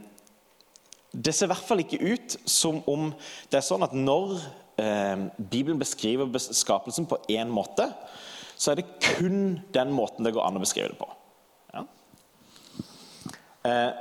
Det 1.12 1.36
ser 1.36 1.50
i 1.50 1.52
hvert 1.52 1.68
fall 1.68 1.84
ikke 1.84 2.00
ut 2.00 2.38
som 2.48 2.80
om 2.88 3.10
det 3.52 3.60
er 3.60 3.68
sånn 3.68 3.84
at 3.84 3.96
når 3.98 4.40
eh, 4.82 5.26
Bibelen 5.38 5.80
beskriver 5.82 6.30
skapelsen 6.42 7.08
på 7.10 7.20
én 7.32 7.52
måte, 7.54 7.88
så 8.58 8.72
er 8.72 8.82
det 8.82 8.90
kun 9.02 9.60
den 9.74 9.94
måten 9.96 10.26
det 10.26 10.34
går 10.36 10.46
an 10.46 10.60
å 10.60 10.64
beskrive 10.64 10.92
det 10.92 11.00
på. 11.00 11.10
Ja. 11.74 11.86
Eh, 13.70 13.92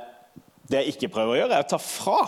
det 0.71 0.83
jeg 0.83 0.95
ikke 0.95 1.13
prøver 1.15 1.35
å 1.35 1.39
gjøre, 1.41 1.57
er 1.57 1.65
å 1.65 1.71
ta 1.71 1.81
fra 1.81 2.19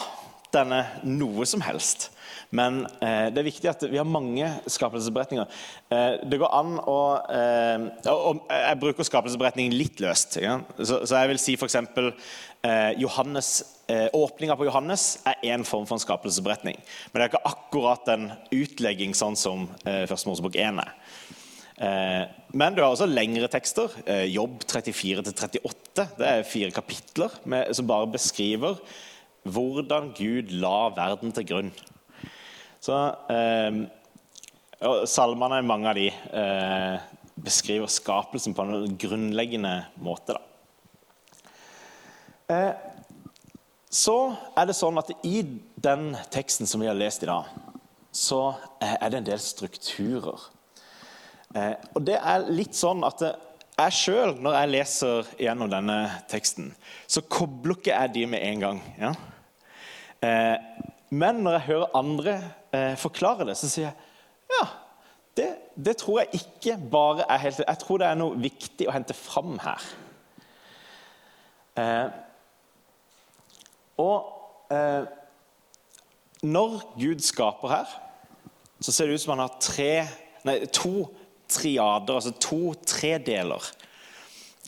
denne 0.54 0.84
noe 1.06 1.46
som 1.50 1.64
helst. 1.66 2.10
Men 2.54 2.84
eh, 3.02 3.30
det 3.34 3.42
er 3.42 3.48
viktig 3.48 3.70
at 3.72 3.84
vi 3.90 3.98
har 3.98 4.08
mange 4.08 4.48
skapelsesberetninger. 4.70 5.50
Eh, 5.90 6.18
det 6.30 6.40
går 6.42 6.54
an 6.54 6.76
å 6.80 6.98
eh, 7.34 7.86
og 8.14 8.44
Jeg 8.52 8.80
bruker 8.82 9.08
skapelsesberetningen 9.08 9.74
litt 9.76 10.04
løst. 10.04 10.38
Ja? 10.44 10.60
Så, 10.78 11.02
så, 11.02 11.18
jeg 11.18 11.34
vil 11.34 11.42
si 11.42 11.58
f.eks. 11.58 11.80
Eh, 12.64 12.92
Johannes 13.02 13.50
eh, 13.92 14.06
Åpninga 14.14 14.58
på 14.60 14.68
Johannes 14.70 15.24
er 15.28 15.42
én 15.56 15.66
form 15.68 15.88
for 15.90 15.98
en 15.98 16.04
skapelsesberetning. 16.04 16.78
Men 17.12 17.20
det 17.20 17.26
er 17.26 17.32
ikke 17.34 17.56
akkurat 17.56 18.14
en 18.14 18.30
utlegging 18.54 19.18
sånn 19.18 19.40
som 19.40 19.66
eh, 19.84 20.04
Første 20.10 20.30
Mosebok 20.30 20.60
1 20.60 20.84
er. 20.84 20.94
Eh, 21.84 22.28
men 22.54 22.76
du 22.76 22.84
har 22.84 22.92
også 22.94 23.10
lengre 23.10 23.50
tekster. 23.52 23.90
Eh, 24.06 24.28
Jobb 24.30 24.62
34-38. 24.70 26.06
Det 26.20 26.30
er 26.30 26.46
fire 26.48 26.76
kapitler 26.76 27.34
med, 27.50 27.74
som 27.74 27.90
bare 27.90 28.14
beskriver 28.14 28.78
hvordan 29.44 30.14
Gud 30.16 30.54
la 30.62 30.88
verden 30.96 31.34
til 31.36 31.50
grunn. 31.50 31.74
Så 32.84 32.96
eh, 33.32 33.76
Salmene, 35.08 35.62
mange 35.64 35.88
av 35.88 35.96
de, 35.96 36.10
eh, 36.12 36.96
beskriver 37.36 37.88
skapelsen 37.88 38.56
på 38.56 38.66
en 38.66 38.98
grunnleggende 39.00 39.86
måte. 40.04 40.36
Eh, 42.52 42.74
så 43.88 44.18
er 44.58 44.68
det 44.68 44.76
sånn 44.76 45.00
at 45.00 45.14
i 45.24 45.46
den 45.80 46.12
teksten 46.34 46.68
som 46.68 46.84
vi 46.84 46.90
har 46.90 47.00
lest 47.00 47.24
i 47.24 47.30
dag, 47.32 47.48
så 48.12 48.42
eh, 48.82 48.98
er 48.98 49.14
det 49.14 49.22
en 49.22 49.32
del 49.32 49.40
strukturer. 49.40 50.44
Eh, 51.56 51.76
og 51.96 52.04
det 52.04 52.20
er 52.20 52.50
litt 52.52 52.76
sånn 52.76 53.08
at 53.08 53.24
jeg 53.24 53.96
sjøl, 53.96 54.36
når 54.44 54.60
jeg 54.60 54.74
leser 54.74 55.36
gjennom 55.40 55.72
denne 55.72 56.02
teksten, 56.28 56.74
så 57.08 57.24
kobler 57.32 57.80
ikke 57.80 57.96
jeg 57.96 58.18
de 58.20 58.28
med 58.36 58.44
en 58.44 58.68
gang. 58.68 58.84
Ja? 59.00 59.16
Eh, 60.24 60.73
men 61.14 61.44
når 61.46 61.58
jeg 61.58 61.68
hører 61.68 61.98
andre 61.98 62.34
eh, 62.74 62.94
forklare 62.98 63.46
det, 63.48 63.58
så 63.60 63.70
sier 63.70 63.90
jeg 63.90 64.54
ja, 64.54 64.66
det, 65.38 65.50
det, 65.86 65.96
tror 66.02 66.22
jeg 66.22 66.40
ikke 66.42 66.78
bare 66.92 67.26
er 67.30 67.42
helt 67.46 67.62
Jeg 67.64 67.82
tror 67.82 68.02
det 68.02 68.08
er 68.08 68.20
noe 68.20 68.38
viktig 68.38 68.88
å 68.88 68.94
hente 68.94 69.16
fram 69.18 69.56
her. 69.64 69.86
Eh, 71.82 72.10
og 74.02 74.74
eh, 74.74 75.06
når 76.44 76.78
Gud 77.00 77.24
skaper 77.26 77.72
her, 77.72 77.98
så 78.84 78.92
ser 78.92 79.08
det 79.08 79.18
ut 79.18 79.24
som 79.24 79.36
han 79.36 79.46
har 79.46 79.58
tre, 79.64 79.92
nei, 80.44 80.58
to 80.76 81.08
triader, 81.50 82.18
altså 82.18 82.34
to 82.42 82.74
tredeler, 82.88 83.70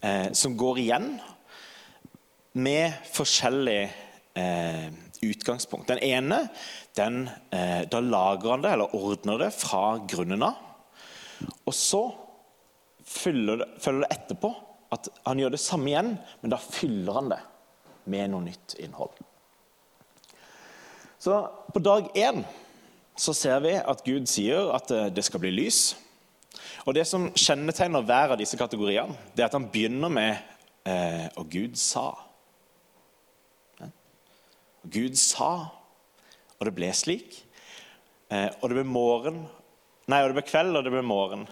eh, 0.02 0.30
som 0.34 0.56
går 0.58 0.82
igjen 0.86 1.10
med 2.56 2.96
forskjellig 3.12 3.82
eh, 4.40 4.88
utgangspunkt. 5.24 5.88
Den 5.88 6.02
ene 6.04 6.48
den, 6.98 7.30
eh, 7.52 7.84
da 7.90 8.00
lager 8.00 8.52
han 8.52 8.64
det, 8.64 8.72
eller 8.72 8.96
ordner 8.96 9.38
det, 9.46 9.52
fra 9.54 9.98
grunnen 10.08 10.44
av. 10.44 10.56
Og 11.66 11.74
så 11.74 12.04
følger 13.06 13.62
det, 13.62 13.70
følger 13.84 14.06
det 14.06 14.18
etterpå 14.18 14.54
at 14.96 15.10
han 15.26 15.40
gjør 15.40 15.56
det 15.56 15.62
samme 15.62 15.92
igjen, 15.92 16.16
men 16.42 16.54
da 16.54 16.60
fyller 16.62 17.20
han 17.20 17.32
det 17.34 17.42
med 18.12 18.32
noe 18.32 18.46
nytt 18.46 18.78
innhold. 18.80 19.18
Så 21.20 21.40
på 21.74 21.82
dag 21.82 22.10
én 22.16 22.44
så 23.18 23.34
ser 23.34 23.62
vi 23.64 23.74
at 23.80 24.04
Gud 24.06 24.28
sier 24.30 24.70
at 24.76 24.92
eh, 24.92 25.08
det 25.14 25.24
skal 25.26 25.42
bli 25.44 25.54
lys. 25.56 25.96
Og 26.86 26.94
Det 26.94 27.06
som 27.08 27.32
kjennetegner 27.34 28.04
hver 28.06 28.36
av 28.36 28.40
disse 28.40 28.58
kategoriene, 28.60 29.16
det 29.34 29.44
er 29.44 29.50
at 29.50 29.58
han 29.58 29.70
begynner 29.72 30.12
med 30.12 30.36
eh, 30.86 31.26
Og 31.40 31.50
Gud 31.50 31.80
sa. 31.80 32.12
Gud 34.92 35.18
sa, 35.20 35.52
og 36.56 36.68
det 36.68 36.74
ble 36.78 36.92
slik. 36.96 37.42
Eh, 38.34 38.50
og 38.62 38.70
det 38.70 38.80
ble 38.80 38.88
morgen 38.90 39.46
Nei, 40.06 40.20
og 40.22 40.30
det 40.30 40.36
ble 40.38 40.46
kveld, 40.46 40.76
og 40.78 40.84
det 40.86 40.92
ble 40.94 41.02
morgen. 41.02 41.48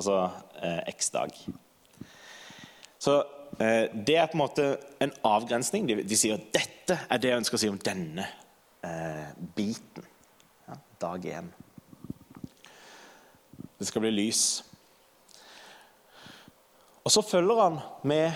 Altså 0.00 0.14
eh, 0.56 0.86
X-dag. 0.94 1.34
Så 2.96 3.18
eh, 3.60 3.92
det 3.92 4.16
er 4.16 4.30
på 4.30 4.38
en 4.38 4.40
måte 4.40 4.68
en 5.04 5.12
avgrensning. 5.28 5.84
De, 5.90 5.98
de, 6.00 6.16
sier 6.16 6.38
at 6.38 6.46
dette 6.54 6.96
er 7.04 7.20
det 7.20 7.28
jeg 7.28 7.42
ønsker 7.42 7.58
å 7.58 7.60
si 7.60 7.68
om 7.68 7.80
denne 7.84 8.24
eh, 8.88 9.34
biten. 9.56 10.08
Ja, 10.64 10.78
dag 11.04 11.28
én. 11.28 11.50
Det 13.76 13.90
skal 13.90 14.06
bli 14.06 14.14
lys. 14.14 14.46
Og 17.04 17.12
så 17.12 17.20
følger 17.20 17.60
han 17.60 17.78
med 18.08 18.32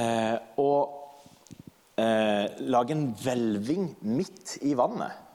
eh, 0.00 0.38
å 0.56 0.70
eh, 2.00 2.60
lage 2.72 2.96
en 2.96 3.10
hvelving 3.20 3.90
midt 4.00 4.56
i 4.66 4.74
vannet. 4.78 5.26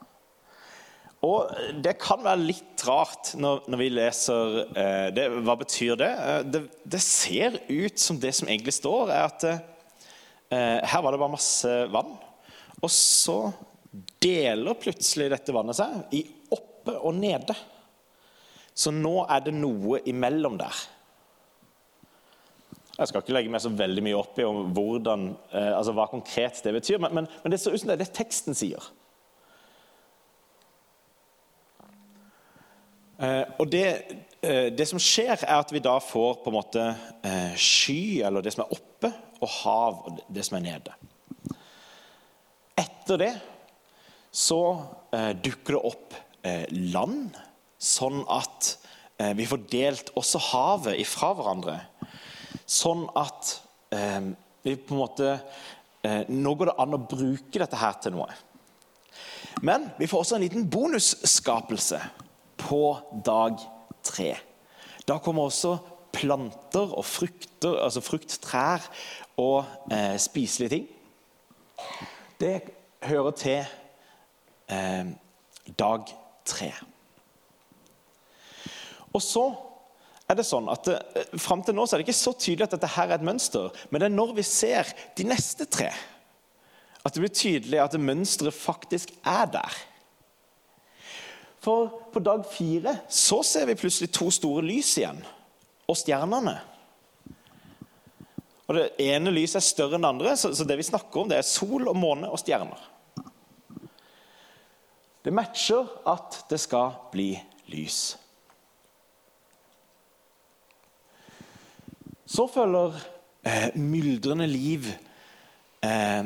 Og 1.26 1.50
Det 1.82 1.96
kan 2.02 2.24
være 2.26 2.44
litt 2.44 2.84
rart 2.86 3.34
når, 3.40 3.64
når 3.72 3.82
vi 3.82 3.92
leser 3.94 4.58
eh, 4.78 5.08
det. 5.16 5.28
Hva 5.46 5.56
betyr 5.58 5.98
det? 6.00 6.12
Eh, 6.12 6.42
det? 6.54 6.64
det? 6.84 7.02
ser 7.02 7.58
ut 7.70 8.02
som 8.02 8.20
det 8.22 8.34
som 8.38 8.50
egentlig 8.50 8.76
står, 8.78 9.14
er 9.14 9.24
at 9.30 9.48
eh, 9.50 10.82
her 10.86 11.02
var 11.02 11.16
det 11.16 11.22
bare 11.22 11.36
masse 11.38 11.78
vann. 11.94 12.14
Og 12.84 12.92
så 12.92 13.40
deler 14.22 14.78
plutselig 14.78 15.32
dette 15.32 15.56
vannet 15.56 15.78
seg 15.78 16.18
i 16.18 16.26
oppe 16.54 16.98
og 17.00 17.16
nede. 17.18 17.56
Så 18.76 18.92
nå 18.94 19.22
er 19.32 19.46
det 19.46 19.56
noe 19.56 20.02
imellom 20.06 20.60
der. 20.60 20.84
Jeg 22.96 23.10
skal 23.10 23.24
ikke 23.24 23.34
legge 23.36 23.52
meg 23.52 23.60
så 23.60 23.72
veldig 23.76 24.04
mye 24.06 24.16
opp 24.16 24.38
i 24.40 24.46
hvordan, 24.48 25.26
eh, 25.52 25.72
altså 25.76 25.92
hva 25.98 26.06
konkret 26.08 26.62
det 26.64 26.72
betyr, 26.78 27.02
men, 27.04 27.12
men, 27.18 27.26
men 27.44 27.52
det 27.52 27.60
ser 27.60 27.74
ut 27.76 27.82
som 27.82 27.90
det 27.92 27.98
er 27.98 28.06
det 28.06 28.14
teksten 28.16 28.56
sier. 28.56 28.86
Eh, 33.20 33.44
og 33.60 33.68
det, 33.74 33.84
eh, 34.40 34.70
det, 34.72 34.88
som 34.88 35.02
skjer, 35.02 35.44
er 35.44 35.58
at 35.58 35.74
vi 35.76 35.84
da 35.84 35.98
får 36.00 36.40
på 36.44 36.54
en 36.54 36.56
måte 36.56 36.86
sky, 37.60 38.22
eller 38.24 38.46
det 38.46 38.56
som 38.56 38.64
er 38.64 38.78
oppe, 38.78 39.12
og 39.44 39.52
hav, 39.58 40.00
og 40.08 40.24
det 40.32 40.46
som 40.48 40.56
er 40.62 40.64
nede. 40.70 40.96
Etter 42.80 43.20
det 43.20 43.34
så 44.36 44.62
dukker 45.44 45.76
det 45.76 45.82
opp 45.88 46.16
land, 46.72 47.36
sånn 47.80 48.24
at 48.32 48.72
vi 49.38 49.46
får 49.48 49.62
delt 49.72 50.10
også 50.20 50.42
havet 50.50 51.00
ifra 51.00 51.30
hverandre. 51.38 51.78
Sånn 52.66 53.06
at 53.16 53.52
vi 54.66 54.74
på 54.76 54.96
en 54.96 55.00
måte 55.00 55.36
Nå 56.30 56.52
går 56.58 56.70
det 56.70 56.74
an 56.82 56.96
å 56.98 57.02
bruke 57.02 57.60
dette 57.62 57.78
her 57.80 57.96
til 58.02 58.14
noe. 58.14 58.28
Men 59.66 59.88
vi 59.98 60.08
får 60.10 60.22
også 60.22 60.36
en 60.38 60.44
liten 60.44 60.68
bonusskapelse 60.70 62.00
på 62.62 62.82
dag 63.26 63.62
tre. 64.06 64.36
Da 65.08 65.18
kommer 65.24 65.48
også 65.48 65.78
planter 66.16 66.94
og 66.96 67.06
frukter, 67.06 67.78
altså 67.84 68.04
frukttrær 68.04 68.86
og 69.42 69.66
eh, 69.92 70.16
spiselige 70.22 70.70
ting. 70.76 70.88
Det 72.40 72.62
hører 73.04 73.36
til 73.40 73.66
eh, 74.72 75.12
dag 75.80 76.12
tre. 76.46 76.72
Og 79.14 79.22
så 79.24 79.46
er 80.26 80.40
det 80.40 80.46
sånn 80.48 80.70
at 80.74 80.90
eh, 80.90 81.34
Fram 81.42 81.62
til 81.66 81.76
nå 81.78 81.86
så 81.86 81.96
er 81.96 82.02
det 82.02 82.08
ikke 82.08 82.18
så 82.18 82.34
tydelig 82.34 82.68
at 82.68 82.76
dette 82.78 82.94
her 82.96 83.12
er 83.12 83.20
et 83.20 83.26
mønster, 83.28 83.74
men 83.90 84.02
det 84.02 84.10
er 84.10 84.16
når 84.16 84.36
vi 84.40 84.46
ser 84.48 84.90
de 85.18 85.28
neste 85.30 85.68
tre, 85.70 85.92
at 87.06 87.14
det 87.14 87.22
blir 87.22 87.36
tydelig 87.36 87.82
at 87.84 87.98
mønsteret 88.02 88.56
faktisk 88.58 89.14
er 89.22 89.46
der. 89.54 89.82
For 91.62 91.90
på 92.14 92.22
dag 92.22 92.46
fire 92.50 93.00
så 93.10 93.42
ser 93.46 93.70
vi 93.70 93.78
plutselig 93.78 94.12
to 94.14 94.32
store 94.34 94.66
lys 94.66 94.96
igjen, 95.02 95.22
og 95.86 95.98
stjernene. 95.98 96.56
Og 98.66 98.78
Det 98.80 98.86
ene 99.06 99.34
lyset 99.34 99.60
er 99.60 99.66
større 99.66 99.98
enn 99.98 100.06
det 100.06 100.10
andre, 100.10 100.36
så, 100.38 100.50
det 100.66 100.78
vi 100.80 100.88
snakker 100.88 101.22
om, 101.22 101.30
det 101.30 101.38
er 101.38 101.46
sol 101.46 101.86
og 101.86 101.98
måne 101.98 102.30
og 102.34 102.42
stjerner. 102.42 102.82
Det 105.26 105.34
matcher 105.34 105.86
at 106.10 106.42
det 106.50 106.58
skal 106.62 106.98
bli 107.14 107.32
lys. 107.74 108.16
Så 112.26 112.48
følger 112.50 112.96
eh, 113.46 113.76
myldrende 113.78 114.48
liv 114.48 114.88
eh, 115.86 116.26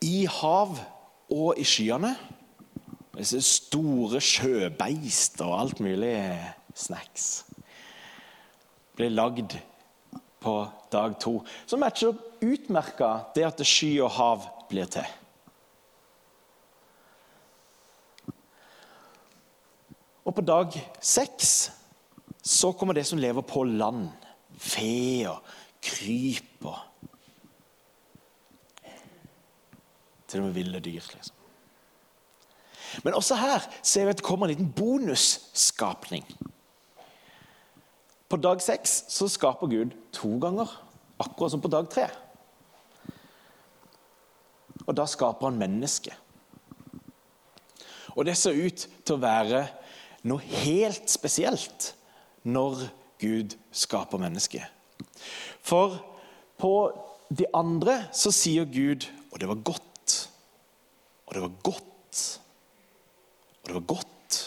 i 0.00 0.24
hav 0.24 0.78
og 1.30 1.58
i 1.60 1.64
skyene. 1.64 2.14
Disse 3.18 3.42
store 3.44 4.20
sjøbeist 4.24 5.42
og 5.44 5.58
alt 5.60 5.80
mulig 5.84 6.14
snacks. 6.74 7.44
Blir 8.96 9.12
lagd 9.12 9.58
på 10.40 10.54
dag 10.92 11.18
to. 11.20 11.40
Som 11.66 11.84
matcher 11.84 12.16
utmerka 12.40 13.18
det 13.34 13.44
at 13.44 13.60
sky 13.66 13.98
og 14.00 14.14
hav 14.16 14.46
blir 14.70 14.88
til. 14.88 15.04
Og 20.24 20.34
på 20.34 20.44
dag 20.46 20.76
seks 21.02 21.70
så 22.40 22.72
kommer 22.72 22.96
det 22.96 23.04
som 23.08 23.20
lever 23.20 23.44
på 23.44 23.64
land. 23.68 24.08
Fe 24.60 25.24
og 25.30 25.40
Til 30.28 30.40
og 30.40 30.46
med 30.46 30.52
ville 30.52 30.80
dyr. 30.80 31.00
liksom. 31.14 31.36
Men 33.04 33.14
også 33.14 33.34
her 33.34 33.64
ser 33.82 34.04
vi 34.04 34.10
at 34.10 34.16
det 34.20 34.26
kommer 34.26 34.46
en 34.46 34.52
liten 34.52 34.72
bonusskapning. 34.72 36.26
På 38.28 38.36
dag 38.36 38.62
seks 38.62 39.04
så 39.08 39.28
skaper 39.28 39.66
Gud 39.66 39.94
to 40.12 40.38
ganger, 40.38 40.70
akkurat 41.18 41.50
som 41.50 41.60
på 41.60 41.68
dag 41.68 41.88
tre. 41.90 42.06
Og 44.86 44.96
da 44.96 45.06
skaper 45.06 45.48
han 45.48 45.58
mennesket. 45.58 46.14
Og 48.16 48.26
det 48.26 48.36
ser 48.36 48.58
ut 48.66 48.86
til 49.06 49.16
å 49.16 49.22
være 49.22 49.64
noe 50.22 50.42
helt 50.42 51.10
spesielt 51.10 51.94
når 52.42 52.88
Gud 53.20 53.56
skaper 53.72 54.18
mennesket. 54.18 54.64
For 55.62 55.98
på 56.60 56.74
de 57.30 57.46
andre 57.54 58.02
så 58.16 58.32
sier 58.34 58.66
Gud 58.68 59.06
Og 59.30 59.38
det 59.38 59.46
var 59.46 59.60
godt. 59.62 60.30
Og 61.26 61.34
det 61.36 61.42
var 61.44 61.52
godt. 61.62 62.40
Og 63.62 63.68
det 63.68 63.74
var 63.76 63.84
godt. 63.86 64.38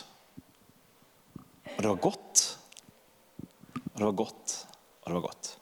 Og 1.64 1.78
det 1.80 1.90
var 1.90 1.96
godt. 2.04 2.42
Og 3.94 4.00
det 4.00 4.06
var 4.06 4.12
godt. 4.12 4.56
Og 5.02 5.08
det 5.08 5.16
var 5.16 5.22
godt. 5.22 5.58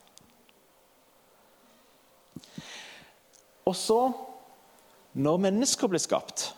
Og 3.64 3.76
så, 3.76 4.00
når 5.14 5.44
mennesker 5.46 5.88
blir 5.88 6.02
skapt, 6.02 6.48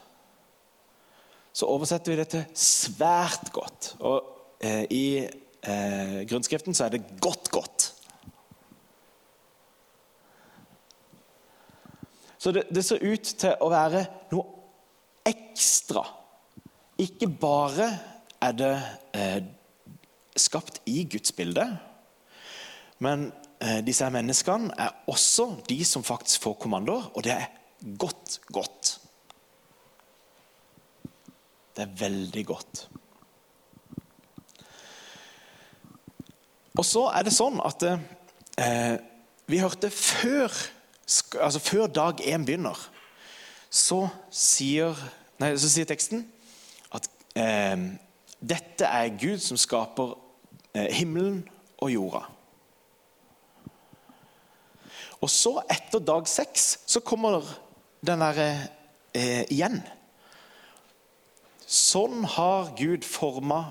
så 1.53 1.69
oversetter 1.71 2.15
vi 2.15 2.19
det 2.19 2.29
til 2.33 2.45
svært 2.59 3.53
godt. 3.53 3.93
Og 4.01 4.25
eh, 4.65 4.87
i 4.91 5.05
eh, 5.67 6.19
grunnskriften 6.29 6.77
så 6.77 6.87
er 6.87 6.97
det 6.97 7.05
godt, 7.21 7.51
godt. 7.55 7.91
Så 12.39 12.53
det, 12.53 12.67
det 12.75 12.85
ser 12.85 13.05
ut 13.05 13.35
til 13.41 13.57
å 13.65 13.71
være 13.73 14.05
noe 14.35 14.45
ekstra 15.25 16.05
ikke 17.01 17.29
bare 17.41 17.89
er 18.43 18.53
det 18.55 18.75
eh, 19.19 19.43
skapt 20.37 20.81
i 20.87 21.05
Guds 21.11 21.33
bilde, 21.35 21.65
men 23.03 23.27
eh, 23.59 23.81
disse 23.87 24.07
menneskene 24.15 24.75
er 24.79 24.95
også 25.11 25.49
de 25.69 25.81
som 25.87 26.07
faktisk 26.07 26.45
får 26.47 26.59
kommandoer, 26.63 27.11
og 27.15 27.25
det 27.27 27.35
er 27.35 27.49
godt, 27.99 28.39
godt. 28.53 28.93
Det 31.75 31.83
er 31.83 31.97
veldig 31.99 32.47
godt. 32.47 32.87
Og 36.79 36.87
så 36.87 37.07
er 37.15 37.27
det 37.27 37.35
sånn 37.35 37.61
at 37.63 37.83
eh, 37.87 38.97
Vi 39.47 39.61
hørte 39.61 39.91
før, 39.93 40.53
altså 41.39 41.61
før 41.61 41.87
dag 41.87 42.21
én 42.25 42.47
begynner, 42.47 42.79
så 43.71 44.07
sier, 44.31 44.97
nei, 45.43 45.53
så 45.59 45.69
sier 45.69 45.87
teksten 45.91 46.25
eh, 47.35 47.77
dette 48.45 48.87
er 48.87 49.13
Gud 49.21 49.43
som 49.43 49.59
skaper 49.61 50.15
eh, 50.75 50.91
himmelen 50.95 51.43
og 51.79 51.93
jorda. 51.93 52.23
Og 55.25 55.31
så, 55.33 55.57
etter 55.73 56.03
dag 56.05 56.29
seks, 56.29 56.67
så 56.87 57.01
kommer 57.01 57.47
den 58.05 58.21
derre 58.21 58.49
eh, 59.17 59.45
igjen. 59.49 59.79
Sånn 61.65 62.27
har 62.35 62.75
Gud 62.77 63.07
forma 63.09 63.63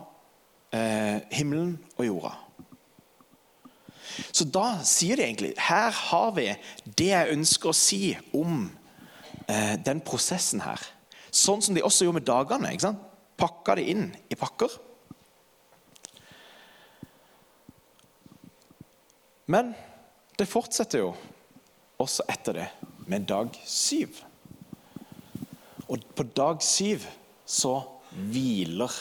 eh, 0.73 1.21
himmelen 1.35 1.77
og 1.99 2.07
jorda. 2.07 2.33
Så 4.32 4.45
da 4.45 4.80
sier 4.88 5.19
de 5.19 5.26
egentlig 5.26 5.54
her 5.69 5.91
har 6.10 6.34
vi 6.38 6.49
det 6.97 7.10
jeg 7.10 7.38
ønsker 7.38 7.71
å 7.71 7.78
si 7.78 8.02
om 8.36 8.67
eh, 9.47 9.76
den 9.86 10.04
prosessen 10.06 10.63
her. 10.65 10.82
Sånn 11.34 11.63
som 11.65 11.73
de 11.76 11.84
også 11.84 12.06
gjorde 12.06 12.21
med 12.21 12.30
dagene. 12.30 12.73
ikke 12.73 12.89
sant? 12.91 13.10
pakka 13.38 13.76
det 13.76 13.88
inn 13.91 14.06
i 14.30 14.38
pakker. 14.39 14.71
Men 19.52 19.73
det 20.39 20.47
fortsetter 20.49 21.04
jo 21.04 21.10
også 22.02 22.26
etter 22.32 22.58
det, 22.58 22.69
med 23.08 23.28
dag 23.28 23.52
syv. 23.67 24.21
Og 25.91 26.06
på 26.15 26.26
dag 26.36 26.63
syv 26.63 27.04
så 27.45 27.76
hviler 28.13 28.93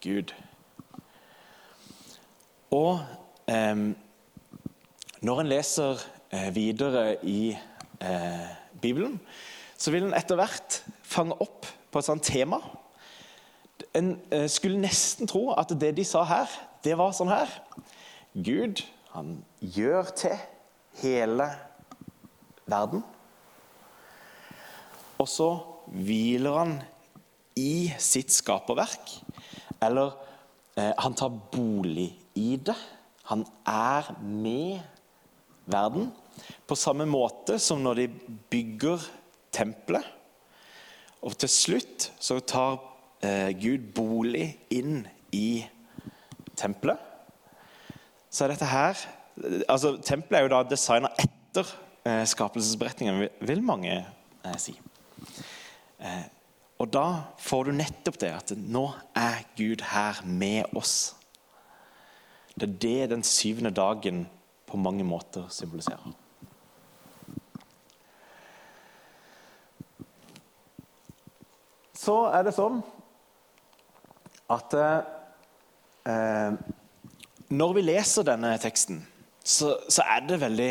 Gud. 0.00 0.32
Og 2.72 3.02
eh, 3.52 3.84
når 5.24 5.40
en 5.40 5.48
leser 5.50 6.02
eh, 6.32 6.48
videre 6.54 7.16
i 7.24 7.52
eh, 8.00 8.48
Bibelen, 8.82 9.20
så 9.78 9.92
vil 9.92 10.08
en 10.08 10.16
etter 10.16 10.38
hvert 10.38 10.80
fange 11.04 11.36
opp 11.40 11.68
på 11.92 12.00
et 12.00 12.08
sånt 12.08 12.24
tema. 12.26 12.60
En 13.96 14.16
eh, 14.32 14.48
skulle 14.52 14.80
nesten 14.80 15.28
tro 15.28 15.50
at 15.56 15.72
det 15.80 15.94
de 15.96 16.04
sa 16.04 16.24
her, 16.28 16.50
det 16.84 16.96
var 16.98 17.14
sånn 17.16 17.32
her. 17.32 17.50
Gud, 18.36 18.82
han 19.14 19.38
gjør 19.60 20.12
til 20.16 20.36
hele 21.00 21.48
verden. 22.68 23.04
Og 25.16 25.28
så 25.30 25.48
hviler 25.88 26.58
han 26.60 26.74
i 27.56 27.88
sitt 28.02 28.34
skaperverk. 28.34 29.14
Eller 29.80 30.12
eh, 30.76 30.92
han 30.98 31.16
tar 31.16 31.32
bolig 31.52 32.10
i 32.36 32.58
det. 32.60 32.76
Han 33.30 33.46
er 33.66 34.12
med 34.20 34.84
verden. 35.66 36.10
På 36.66 36.76
samme 36.78 37.06
måte 37.08 37.58
som 37.62 37.82
når 37.82 38.00
de 38.00 38.06
bygger 38.50 39.02
tempelet. 39.54 40.04
Og 41.26 41.34
til 41.40 41.50
slutt 41.50 42.10
så 42.22 42.38
tar 42.44 42.78
eh, 43.24 43.50
Gud 43.58 43.90
bolig 43.96 44.50
inn 44.70 45.04
i 45.34 45.64
tempelet. 46.56 47.00
Så 48.30 48.44
er 48.44 48.54
dette 48.54 48.68
her 48.68 48.98
altså 49.68 49.96
Tempelet 50.00 50.38
er 50.38 50.46
jo 50.46 50.52
da 50.54 50.62
designa 50.64 51.10
etter 51.20 51.68
eh, 52.06 52.22
skapelsesberetningen, 52.28 53.26
vil, 53.44 53.62
mange 53.64 53.98
eh, 53.98 54.56
si. 54.60 54.76
Og 56.76 56.88
da 56.92 57.06
får 57.40 57.68
du 57.68 57.76
nettopp 57.76 58.18
det 58.20 58.32
at 58.36 58.52
nå 58.56 58.84
er 59.16 59.44
Gud 59.56 59.84
her 59.90 60.20
med 60.28 60.76
oss. 60.76 61.14
Det 62.52 62.68
er 62.68 62.74
det 62.80 63.10
den 63.14 63.24
syvende 63.24 63.72
dagen 63.72 64.26
på 64.66 64.78
mange 64.80 65.04
måter 65.06 65.46
symboliserer. 65.52 66.14
Så 71.96 72.16
er 72.30 72.44
det 72.46 72.54
sånn 72.54 72.80
at 74.52 74.74
eh, 74.78 76.58
når 77.50 77.74
vi 77.76 77.84
leser 77.86 78.26
denne 78.26 78.52
teksten, 78.62 79.00
så, 79.46 79.72
så, 79.88 80.04
er 80.06 80.26
det 80.26 80.40
veldig 80.42 80.70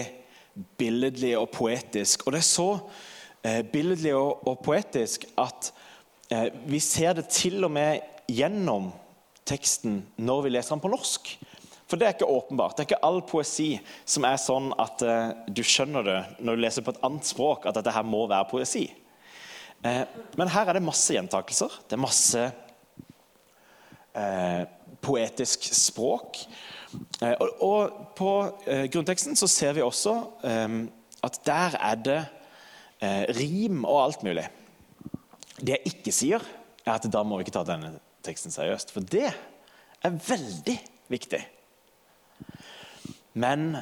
billedlig 0.79 1.33
og 1.39 1.49
poetisk. 1.55 2.25
Og 2.25 2.35
det 2.35 2.41
er 2.41 2.47
så 2.47 2.69
eh, 3.43 3.61
billedlig 3.71 4.13
og, 4.15 4.45
og, 4.47 4.59
poetisk 4.63 5.27
at 5.39 5.71
eh, 6.31 6.49
vi 6.67 6.79
ser 6.83 7.17
det 7.19 7.27
til 7.31 7.63
og 7.67 7.73
med 7.75 8.03
gjennom 8.31 8.91
teksten 9.45 10.01
når 10.17 10.45
vi 10.45 10.55
leser 10.55 10.75
den 10.75 10.83
på 10.83 10.91
norsk. 10.91 11.35
For 11.85 12.01
det 12.01 12.07
er 12.07 12.15
ikke 12.15 12.29
åpenbart. 12.29 12.75
Det 12.75 12.83
er 12.83 12.89
ikke 12.89 13.05
all 13.05 13.19
poesi 13.29 13.75
som 14.09 14.25
er 14.25 14.39
sånn 14.41 14.71
at 14.81 15.03
eh, 15.05 15.33
du 15.53 15.61
skjønner 15.61 16.05
det 16.05 16.19
når 16.39 16.57
du 16.57 16.63
leser 16.63 16.85
på 16.85 16.95
et 16.95 17.01
annet 17.05 17.27
språk, 17.29 17.67
at 17.69 17.77
dette 17.77 17.93
her 17.93 18.07
må 18.07 18.23
være 18.29 18.49
poesi. 18.49 18.87
Eh, 19.85 20.01
men 20.39 20.53
her 20.53 20.69
er 20.71 20.79
det 20.79 20.85
masse 20.85 21.13
gjentakelser. 21.13 21.77
Det 21.85 21.97
er 21.97 22.01
masse 22.01 22.47
eh, 24.17 24.63
poetisk 25.05 25.69
språk. 25.77 26.41
Og, 27.59 27.95
på 28.15 28.29
grunnteksten 28.63 29.35
så 29.35 29.49
ser 29.51 29.73
vi 29.75 29.81
også 29.83 30.13
at 31.27 31.39
der 31.43 31.75
er 31.75 31.97
det 31.99 32.21
rim 33.35 33.81
og 33.83 33.97
alt 33.99 34.23
mulig. 34.23 34.45
Det 35.59 35.73
jeg 35.73 35.91
ikke 35.91 36.13
sier, 36.15 36.45
er 36.85 36.93
at 36.95 37.09
da 37.11 37.25
må 37.27 37.35
vi 37.35 37.43
ikke 37.43 37.57
ta 37.57 37.65
denne 37.67 37.97
teksten 38.23 38.53
seriøst. 38.55 38.95
For 38.95 39.03
det 39.03 39.27
er 39.27 40.21
veldig 40.29 40.77
viktig. 41.11 41.41
Men 43.35 43.75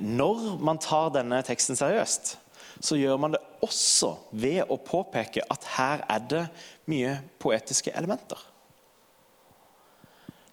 når 0.00 0.54
man 0.64 0.80
tar 0.80 1.10
denne 1.12 1.42
teksten 1.44 1.76
seriøst, 1.76 2.38
så 2.80 2.96
gjør 2.96 3.20
man 3.20 3.34
det 3.34 3.42
også 3.64 4.14
ved 4.32 4.64
å 4.72 4.78
påpeke 4.80 5.44
at 5.52 5.66
her 5.76 6.04
er 6.10 6.24
det 6.30 6.44
mye 6.90 7.18
poetiske 7.40 7.92
elementer. 7.96 8.40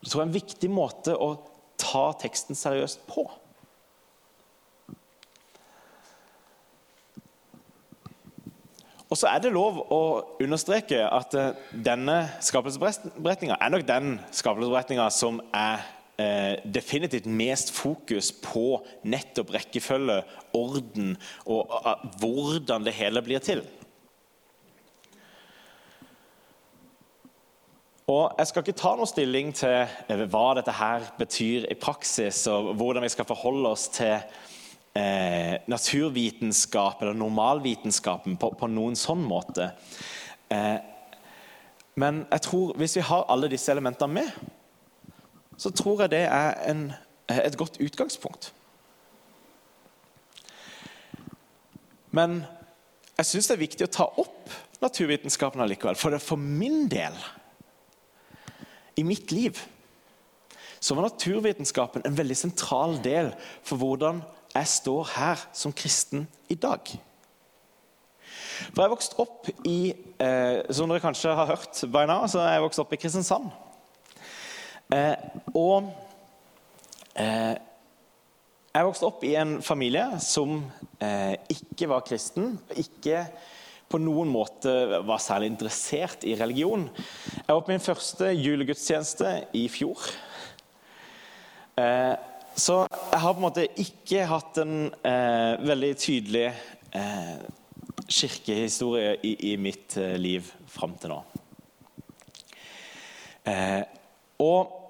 Det 0.01 0.09
tror 0.09 0.21
jeg 0.21 0.25
er 0.25 0.29
en 0.29 0.35
viktig 0.35 0.69
måte 0.73 1.15
å 1.15 1.33
ta 1.81 2.09
teksten 2.21 2.57
seriøst 2.57 3.05
på. 3.09 3.25
Og 9.11 9.19
så 9.19 9.27
er 9.27 9.41
det 9.43 9.51
lov 9.51 9.81
å 9.91 10.03
understreke 10.39 11.01
at 11.03 11.33
eh, 11.35 11.49
denne 11.75 12.29
skapelsesberetninga 12.39 13.57
er 13.59 13.73
nok 13.73 13.83
den 13.83 14.13
skapelsesberetninga 14.31 15.09
som 15.11 15.41
er 15.51 15.81
eh, 15.81 15.89
definitivt 16.63 17.25
mest 17.25 17.71
fokus 17.75 18.31
på 18.43 18.81
nettopp 19.03 19.53
rekkefølge, 19.55 20.21
orden 20.57 21.15
og 21.45 21.71
hvordan 22.19 22.87
det 22.87 22.95
hele 22.97 23.23
blir 23.25 23.43
til. 23.43 23.63
Og 28.11 28.35
Jeg 28.37 28.47
skal 28.47 28.63
ikke 28.65 28.79
ta 28.79 28.91
noe 28.97 29.07
stilling 29.07 29.51
til 29.55 29.75
eh, 29.85 30.23
hva 30.31 30.47
dette 30.57 30.73
her 30.75 31.05
betyr 31.19 31.67
i 31.71 31.77
praksis, 31.79 32.43
og 32.51 32.73
hvordan 32.79 33.05
vi 33.05 33.11
skal 33.13 33.27
forholde 33.29 33.71
oss 33.71 33.87
til 33.93 34.17
eh, 34.97 35.61
naturvitenskap 35.71 37.03
eller 37.03 37.15
normalvitenskapen 37.19 38.35
på, 38.41 38.51
på 38.57 38.71
noen 38.71 38.97
sånn 38.99 39.21
måte. 39.23 39.69
Eh, 40.51 40.79
men 42.01 42.25
jeg 42.25 42.45
tror 42.47 42.73
hvis 42.81 42.97
vi 42.99 43.05
har 43.05 43.29
alle 43.31 43.51
disse 43.51 43.71
elementene 43.71 44.17
med, 44.17 44.33
så 45.61 45.69
tror 45.69 46.03
jeg 46.03 46.13
det 46.15 46.23
er 46.25 46.55
en, 46.71 46.87
et 47.29 47.57
godt 47.57 47.77
utgangspunkt. 47.83 48.49
Men 52.11 52.41
jeg 53.17 53.29
syns 53.29 53.51
det 53.51 53.55
er 53.55 53.61
viktig 53.61 53.85
å 53.85 53.93
ta 53.93 54.07
opp 54.23 54.49
naturvitenskapen 54.81 55.61
allikevel. 55.61 55.99
For 55.99 56.13
det 56.13 56.23
for 56.25 56.41
min 56.41 56.87
del, 56.89 57.15
i 58.97 59.05
mitt 59.07 59.31
liv, 59.31 59.59
så 60.81 60.97
var 60.97 61.05
naturvitenskapen 61.05 62.03
en 62.05 62.17
veldig 62.17 62.35
sentral 62.37 62.97
del 63.05 63.29
for 63.61 63.77
hvordan 63.79 64.23
jeg 64.51 64.67
står 64.67 65.13
her 65.13 65.43
som 65.55 65.73
kristen 65.77 66.25
i 66.49 66.57
dag. 66.59 66.89
For 68.73 68.81
jeg 68.81 68.91
vokste 68.91 69.17
opp 69.21 69.47
i 69.65 69.93
eh, 70.21 70.59
Som 70.73 70.91
dere 70.91 71.01
kanskje 71.01 71.33
har 71.33 71.49
hørt 71.49 71.79
by 71.93 72.03
now, 72.09 72.25
så 72.29 72.43
jeg 72.45 72.65
vokst 72.65 72.81
opp 72.81 72.91
i 72.93 72.99
Kristiansand. 72.99 73.49
Eh, 74.91 75.15
og 75.55 75.87
eh, 77.15 77.55
jeg 78.71 78.87
vokste 78.87 79.07
opp 79.07 79.23
i 79.27 79.33
en 79.39 79.57
familie 79.63 80.19
som 80.23 80.61
eh, 81.03 81.35
ikke 81.51 81.89
var 81.91 82.05
kristen. 82.07 82.53
Ikke 82.79 83.25
på 83.91 83.99
noen 83.99 84.29
måte 84.31 84.71
var 85.03 85.19
særlig 85.19 85.51
interessert 85.51 86.23
i 86.23 86.37
religion. 86.39 86.85
Jeg 87.35 87.49
var 87.49 87.63
på 87.65 87.73
min 87.73 87.83
første 87.83 88.31
julegudstjeneste 88.31 89.33
i 89.59 89.65
fjor. 89.71 90.05
Eh, 91.79 92.15
så 92.55 92.81
jeg 92.87 93.21
har 93.23 93.33
på 93.33 93.39
en 93.39 93.47
måte 93.47 93.67
ikke 93.79 94.27
hatt 94.27 94.59
en 94.63 94.75
eh, 95.07 95.59
veldig 95.67 95.91
tydelig 95.99 96.47
eh, 96.95 97.35
kirkehistorie 98.07 99.17
i, 99.27 99.35
i 99.51 99.55
mitt 99.59 99.95
liv 100.19 100.47
fram 100.71 100.95
til 100.99 101.13
nå. 101.13 101.21
og 104.43 104.80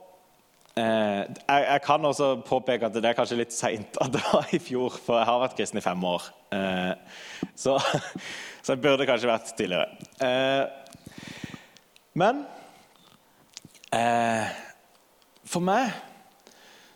Eh, 0.78 1.24
jeg, 1.48 1.66
jeg, 1.68 1.82
kan 1.84 2.06
også 2.06 2.36
påpeke 2.48 2.88
at 2.88 2.96
det 2.96 3.04
er 3.10 3.16
kanskje 3.18 3.42
litt 3.42 3.52
seint 3.52 3.98
at 4.00 4.14
det 4.14 4.22
var 4.24 4.54
i 4.56 4.60
fjor, 4.62 4.96
for 4.96 5.20
jeg 5.20 5.28
har 5.28 5.42
vært 5.44 5.58
kristen 5.58 5.82
i 5.82 5.84
fem 5.84 6.06
år. 6.08 6.28
Eh, 6.56 6.94
så, 7.60 7.76
så, 8.64 8.72
jeg 8.72 8.82
burde 8.84 9.08
kanskje 9.10 9.32
vært 9.32 9.52
tidligere. 9.58 9.90
Eh, 10.24 10.64
men 12.16 12.46
for 15.52 15.64
meg 15.68 15.90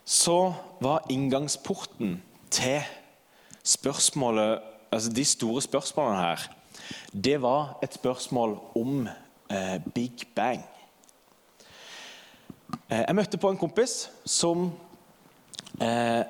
så 0.08 0.54
var 0.84 1.10
inngangsporten 1.12 2.22
til 2.54 2.88
spørsmålet 3.64 4.72
Altså 4.96 5.12
de 5.12 5.24
store 5.28 5.60
spørsmålene 5.60 6.20
her, 6.22 6.44
det 7.12 7.34
var 7.44 7.74
et 7.84 7.98
spørsmål 7.98 8.54
om 8.80 9.10
Big 9.96 10.24
Bang. 10.38 10.62
Eh, 12.86 13.02
jeg 13.02 13.18
møtte 13.18 13.40
på 13.42 13.50
en 13.50 13.58
kompis 13.58 13.94
som 14.30 14.68
eh, 15.82 16.22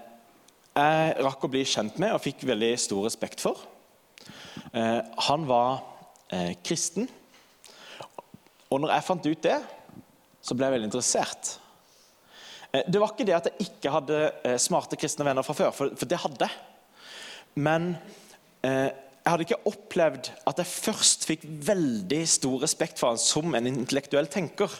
jeg 0.75 1.15
rakk 1.25 1.43
å 1.43 1.49
bli 1.51 1.65
kjent 1.67 1.97
med 1.99 2.13
og 2.15 2.23
fikk 2.23 2.45
veldig 2.47 2.71
stor 2.79 3.03
respekt 3.03 3.43
for. 3.43 3.59
Eh, 4.71 5.01
han 5.27 5.49
var 5.49 5.83
kristen. 6.65 7.05
Og 8.73 8.79
når 8.81 8.95
jeg 8.95 9.05
fant 9.05 9.27
ut 9.27 9.43
det, 9.45 9.57
så 10.41 10.55
ble 10.57 10.65
jeg 10.65 10.73
veldig 10.73 10.87
interessert. 10.89 11.51
Det 12.73 12.99
var 12.99 13.13
ikke 13.13 13.27
det 13.29 13.35
at 13.37 13.49
jeg 13.51 13.67
ikke 13.67 13.91
hadde 13.93 14.17
smarte 14.59 14.97
kristne 14.99 15.27
venner 15.27 15.45
fra 15.45 15.53
før, 15.55 15.69
for 15.75 16.09
det 16.09 16.19
hadde 16.23 16.49
jeg. 16.49 17.61
Men 17.61 17.91
jeg 18.65 19.29
hadde 19.29 19.45
ikke 19.45 19.61
opplevd 19.69 20.31
at 20.49 20.59
jeg 20.59 20.73
først 20.73 21.29
fikk 21.29 21.45
veldig 21.69 22.23
stor 22.27 22.57
respekt 22.65 22.99
for 22.99 23.13
han 23.13 23.21
som 23.21 23.53
en 23.55 23.69
intellektuell 23.69 24.27
tenker 24.33 24.73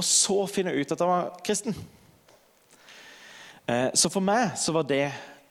og 0.00 0.06
så 0.06 0.46
finne 0.48 0.72
ut 0.72 0.92
at 0.94 1.02
han 1.04 1.10
var 1.10 1.32
kristen. 1.44 1.76
Eh, 3.70 3.90
så 3.94 4.10
for 4.10 4.24
meg 4.24 4.56
så 4.58 4.72
var 4.74 4.86
det 4.88 5.04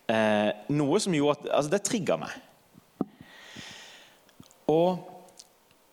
eh, 0.10 0.50
noe 0.74 1.00
som 1.02 1.16
gjorde 1.16 1.38
at 1.40 1.54
Altså, 1.60 1.72
det 1.76 1.86
trigga 1.86 2.18
meg. 2.20 2.34
Og 4.70 5.00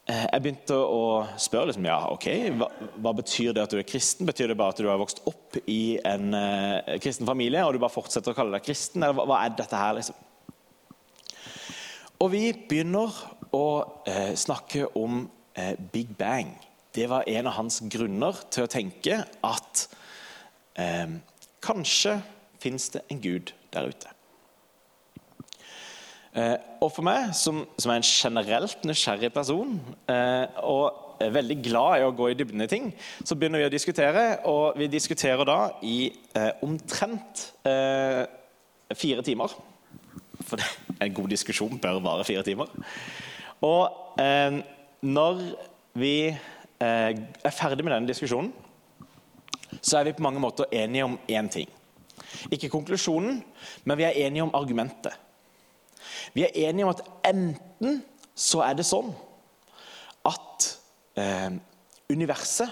eh, 0.09 0.25
jeg 0.25 0.43
begynte 0.43 0.77
å 0.81 1.03
spørre 1.41 1.71
liksom, 1.71 1.89
ja, 1.89 2.01
ok, 2.13 2.27
hva, 2.57 2.71
hva, 2.97 3.15
betyr 3.21 3.53
det 3.57 3.67
at 3.67 3.75
du 3.75 3.81
er 3.81 3.89
kristen. 3.89 4.29
Betyr 4.29 4.53
det 4.53 4.59
bare 4.59 4.75
at 4.75 4.81
du 4.81 4.89
har 4.89 5.01
vokst 5.01 5.23
opp 5.29 5.61
i 5.69 5.99
en 6.05 6.33
kristen 7.03 7.29
familie 7.29 7.65
og 7.65 7.77
du 7.77 7.83
bare 7.83 7.95
fortsetter 7.95 8.33
å 8.33 8.39
kalle 8.39 8.57
deg 8.57 8.67
kristen? 8.67 9.05
Eller 9.05 9.17
hva, 9.19 9.29
hva 9.29 9.43
er 9.45 9.57
dette 9.59 9.81
her, 9.83 9.99
liksom? 10.01 10.23
Og 12.17 12.31
vi 12.33 12.47
begynner 12.57 13.13
å 13.53 13.67
snakke 14.41 14.87
om 14.97 15.27
Big 15.93 16.15
Bang. 16.17 16.55
Det 16.97 17.09
var 17.13 17.29
en 17.29 17.47
av 17.51 17.59
hans 17.59 17.83
grunner 17.93 18.39
til 18.49 18.65
å 18.65 18.73
tenke 18.73 19.21
at 19.45 19.87
eh, 20.81 21.19
kanskje 21.61 22.19
fins 22.63 22.89
det 22.95 23.05
en 23.13 23.21
gud 23.21 23.53
der 23.75 23.91
ute. 23.93 24.17
Eh, 26.37 26.57
og 26.85 26.91
for 26.93 27.05
meg, 27.07 27.31
som, 27.37 27.63
som, 27.81 27.93
er 27.93 28.01
en 28.01 28.07
generelt 28.07 28.85
nysgjerrig 28.85 29.31
person, 29.33 29.79
eh, 30.13 30.45
og 30.69 31.21
er 31.25 31.33
veldig 31.33 31.57
glad 31.65 32.01
i 32.01 32.05
å 32.05 32.13
gå 32.17 32.29
i 32.29 32.37
dybden 32.37 32.65
i 32.65 32.69
ting, 32.69 32.91
så 33.25 33.39
begynner 33.39 33.63
vi 33.63 33.69
å 33.71 33.73
diskutere. 33.73 34.25
Og 34.49 34.77
vi 34.77 34.89
diskuterer 34.93 35.49
da 35.49 35.61
i 35.85 36.11
eh, 36.37 36.51
omtrent 36.65 37.47
fire 38.97 39.25
timer. 39.27 39.55
For 40.47 40.61
det, 40.61 40.69
en 41.01 41.15
god 41.17 41.33
diskusjon 41.33 41.81
bør 41.83 42.03
vare 42.05 42.25
fire 42.29 42.45
timer. 42.47 42.69
Og 43.65 44.21
når 45.03 45.41
vi 45.99 46.13
er 46.81 47.55
ferdig 47.55 47.85
med 47.85 47.95
denne 47.95 48.09
diskusjonen, 48.09 48.53
så 49.83 49.99
er 49.99 50.09
vi 50.09 50.17
på 50.17 50.25
mange 50.25 50.41
måter 50.41 50.69
enige 50.73 51.05
om 51.05 51.19
én 51.31 51.49
ting. 51.53 51.71
Ikke 52.51 52.69
konklusjonen, 52.69 53.43
men 53.85 53.99
vi 53.99 54.05
er 54.07 54.19
enige 54.27 54.43
om 54.43 54.55
argumentet. 54.55 55.13
Vi 56.35 56.43
er 56.45 56.69
enige 56.69 56.85
om 56.85 56.95
at 56.95 57.03
enten 57.25 58.03
så 58.35 58.61
er 58.67 58.77
det 58.77 58.87
sånn 58.87 59.13
at 60.27 60.67
eh, 61.17 61.57
universet 62.13 62.71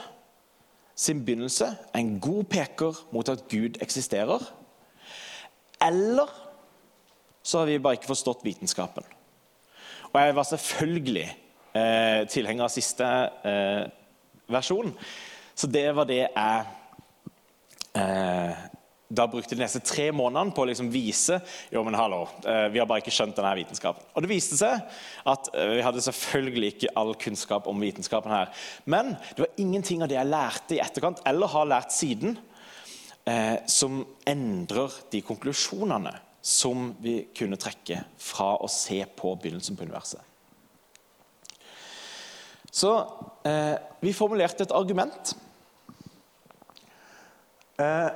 sin 0.94 1.24
begynnelse 1.24 1.66
er 1.66 1.98
en 1.98 2.18
god 2.20 2.44
peker 2.50 2.98
mot 3.12 3.28
at 3.28 3.46
Gud 3.50 3.80
eksisterer. 3.82 4.42
Eller 5.82 6.30
så 7.42 7.58
har 7.58 7.66
vi 7.66 7.78
bare 7.78 7.98
ikke 7.98 8.12
forstått 8.12 8.44
vitenskapen. 8.44 9.04
Og 10.12 10.20
jeg 10.20 10.36
var 10.36 10.46
selvfølgelig 10.48 11.26
eh, 11.74 12.22
tilhenger 12.30 12.66
av 12.66 12.72
siste 12.72 13.08
eh, 13.44 13.82
versjon, 14.50 14.94
så 15.54 15.70
det 15.70 15.88
var 15.94 16.08
det 16.08 16.22
jeg 16.22 16.64
eh, 17.98 18.64
da 19.14 19.26
brukte 19.30 19.54
de 19.54 19.62
neste 19.62 19.82
tre 19.84 20.08
månedene 20.14 20.54
på 20.54 20.64
å 20.64 20.68
liksom 20.68 20.88
vise 20.92 21.38
jo, 21.72 21.82
men 21.86 21.96
hallo, 21.98 22.24
eh, 22.48 22.66
vi 22.72 22.80
har 22.80 22.88
bare 22.88 23.02
ikke 23.02 23.12
skjønt 23.14 23.36
denne 23.36 23.52
vitenskapen. 23.58 24.06
Og 24.14 24.24
Det 24.24 24.30
viste 24.30 24.58
seg 24.58 24.80
at 25.30 25.50
eh, 25.52 25.74
vi 25.76 25.84
hadde 25.84 26.04
selvfølgelig 26.06 26.72
ikke 26.72 26.92
all 27.00 27.14
kunnskap 27.20 27.68
om 27.70 27.84
vitenskapen 27.84 28.32
her. 28.34 28.50
Men 28.90 29.14
det 29.36 29.44
var 29.44 29.62
ingenting 29.62 30.02
av 30.02 30.10
det 30.10 30.18
jeg 30.18 30.32
lærte 30.32 30.76
i 30.76 30.82
etterkant, 30.82 31.22
eller 31.28 31.52
har 31.52 31.70
lært 31.70 31.94
siden, 31.94 32.38
eh, 33.28 33.56
som 33.70 34.02
endrer 34.26 35.00
de 35.12 35.22
konklusjonene 35.24 36.16
som 36.44 36.90
vi 37.00 37.22
kunne 37.36 37.60
trekke 37.60 38.02
fra 38.20 38.54
å 38.60 38.68
se 38.68 39.00
på 39.16 39.36
begynnelsen 39.40 39.78
på 39.78 39.86
universet. 39.86 40.33
Så 42.74 42.90
eh, 43.46 43.76
vi 44.02 44.12
formulerte 44.16 44.66
et 44.66 44.74
argument. 44.74 45.34
Eh, 47.78 48.10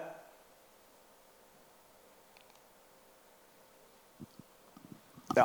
Ja. 5.37 5.45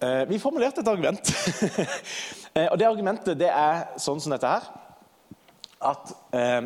Eh, 0.00 0.28
vi 0.28 0.38
formulerte 0.38 0.82
et 0.82 0.88
argument. 0.88 1.32
Eh, 2.50 2.66
og 2.66 2.80
det 2.80 2.86
argumentet 2.88 3.38
det 3.38 3.46
er 3.46 3.84
sånn 4.02 4.18
som 4.18 4.32
dette 4.34 4.48
her. 4.50 4.64
At 5.86 6.08
eh, 6.34 6.64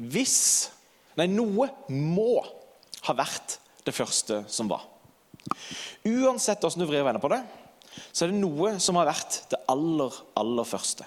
hvis 0.00 0.38
Nei, 1.20 1.26
noe 1.28 1.66
må 1.92 2.40
ha 3.04 3.14
vært 3.18 3.58
det 3.84 3.92
første 3.92 4.38
som 4.48 4.70
var. 4.70 4.86
Uansett 6.08 6.64
hvordan 6.64 6.80
du 6.80 6.86
vrir 6.88 7.02
og 7.02 7.10
vender 7.10 7.20
på 7.20 7.28
det, 7.34 7.42
så 8.12 8.24
er 8.24 8.32
det 8.32 8.40
noe 8.40 8.74
som 8.82 8.98
har 9.00 9.08
vært 9.10 9.42
det 9.52 9.60
aller, 9.70 10.20
aller 10.40 10.68
første. 10.68 11.06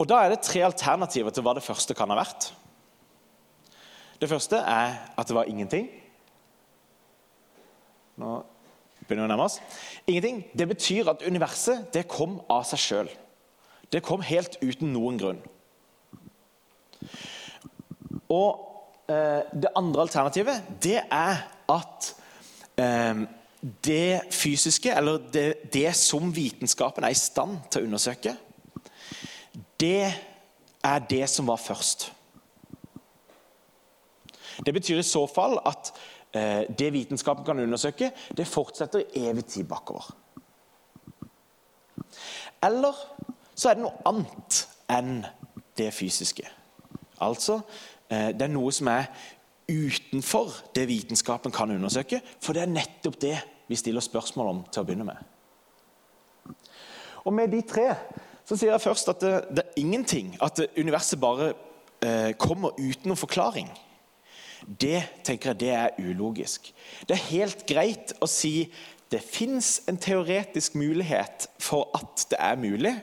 Og 0.00 0.08
Da 0.08 0.22
er 0.24 0.32
det 0.32 0.40
tre 0.40 0.62
alternativer 0.64 1.30
til 1.30 1.44
hva 1.44 1.52
det 1.56 1.64
første 1.64 1.94
kan 1.94 2.08
ha 2.08 2.16
vært. 2.16 2.52
Det 4.20 4.28
første 4.28 4.56
er 4.56 4.96
at 5.16 5.28
det 5.28 5.36
var 5.36 5.48
ingenting. 5.48 5.90
Nå 8.20 8.40
begynner 9.04 9.24
vi 9.24 9.28
å 9.28 9.32
nærme 9.32 9.48
oss. 9.48 9.58
Ingenting. 10.06 10.42
Det 10.56 10.68
betyr 10.68 11.08
at 11.12 11.24
universet 11.24 11.90
det 11.92 12.08
kom 12.08 12.38
av 12.48 12.64
seg 12.68 12.80
sjøl. 12.80 13.12
Det 13.92 14.02
kom 14.06 14.24
helt 14.24 14.56
uten 14.62 14.92
noen 14.94 15.18
grunn. 15.20 15.40
Og 18.30 19.08
eh, 19.10 19.42
det 19.52 19.72
andre 19.76 20.06
alternativet, 20.06 20.68
det 20.84 21.00
er 21.02 21.42
at 21.70 22.12
det 23.84 24.20
fysiske, 24.32 24.92
eller 24.96 25.18
det, 25.32 25.72
det, 25.72 25.90
som 25.98 26.30
vitenskapen 26.32 27.04
er 27.04 27.12
i 27.12 27.18
stand 27.18 27.58
til 27.70 27.82
å 27.82 27.88
undersøke, 27.90 28.32
det 29.80 30.12
er 30.84 31.04
det 31.10 31.26
som 31.28 31.48
var 31.50 31.60
først. 31.60 32.08
Det 34.64 34.72
betyr 34.76 35.00
i 35.00 35.06
så 35.06 35.26
fall 35.28 35.58
at 35.68 35.92
Eh, 36.32 36.62
det 36.78 36.92
vitenskapen 36.92 37.44
kan 37.44 37.58
undersøke, 37.58 38.12
det 38.36 38.46
fortsetter 38.46 38.98
i 39.00 39.26
evig 39.26 39.44
tid 39.44 39.64
bakover. 39.64 40.16
Eller 42.62 42.94
så 43.54 43.70
er 43.70 43.74
det 43.74 43.82
noe 43.82 44.04
annet 44.06 44.60
enn 44.90 45.24
det 45.78 45.88
fysiske. 45.94 46.46
Altså, 47.20 47.60
eh, 48.10 48.30
det 48.30 48.46
er 48.46 48.54
noe 48.54 48.70
som 48.72 48.92
er 48.92 49.10
utenfor 49.70 50.52
det 50.74 50.88
vitenskapen 50.90 51.54
kan 51.54 51.70
undersøke, 51.70 52.20
for 52.42 52.56
det 52.56 52.64
er 52.64 52.72
nettopp 52.74 53.20
det 53.22 53.36
vi 53.70 53.78
stiller 53.78 54.02
spørsmål 54.04 54.50
om 54.50 54.64
til 54.68 54.82
å 54.82 54.88
begynne 54.88 55.06
med. 55.06 56.56
Og 57.24 57.34
med 57.36 57.52
de 57.52 57.60
tre 57.68 57.92
så 58.48 58.56
sier 58.56 58.72
jeg 58.72 58.82
først 58.82 59.12
at 59.12 59.20
det, 59.22 59.34
det 59.54 59.62
er 59.62 59.82
ingenting, 59.82 60.32
at 60.42 60.58
universet 60.74 61.20
bare 61.22 61.52
eh, 62.02 62.32
kommer 62.40 62.74
uten 62.80 63.12
noen 63.12 63.20
forklaring. 63.20 63.68
Det 64.66 64.98
tenker 65.24 65.52
jeg 65.52 65.60
det 65.60 65.70
er 65.76 66.00
ulogisk. 66.00 66.72
Det 67.06 67.14
er 67.14 67.28
helt 67.30 67.62
greit 67.68 68.16
å 68.20 68.28
si 68.28 68.70
det 69.10 69.22
fins 69.22 69.80
en 69.90 69.98
teoretisk 69.98 70.76
mulighet 70.78 71.48
for 71.62 71.88
at 71.96 72.26
det 72.30 72.40
er 72.42 72.58
mulig. 72.60 72.94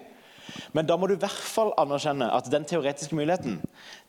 Men 0.76 0.88
da 0.88 0.98
må 0.98 1.08
du 1.08 1.16
i 1.16 1.22
hvert 1.22 1.48
fall 1.56 1.74
anerkjenne 1.80 2.30
at 2.34 2.48
den 2.52 2.68
teoretiske 2.68 3.16
muligheten 3.16 3.60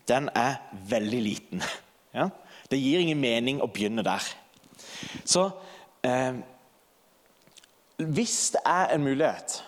den 0.08 0.30
er 0.38 0.60
veldig 0.88 1.22
liten. 1.22 1.64
Ja? 2.14 2.30
Det 2.70 2.80
gir 2.80 3.00
ingen 3.00 3.20
mening 3.20 3.62
å 3.62 3.70
begynne 3.72 4.04
der. 4.04 4.24
Så 5.24 5.48
eh, 6.04 6.40
hvis 7.98 8.50
det 8.54 8.62
er 8.66 8.94
en 8.94 9.04
mulighet, 9.04 9.62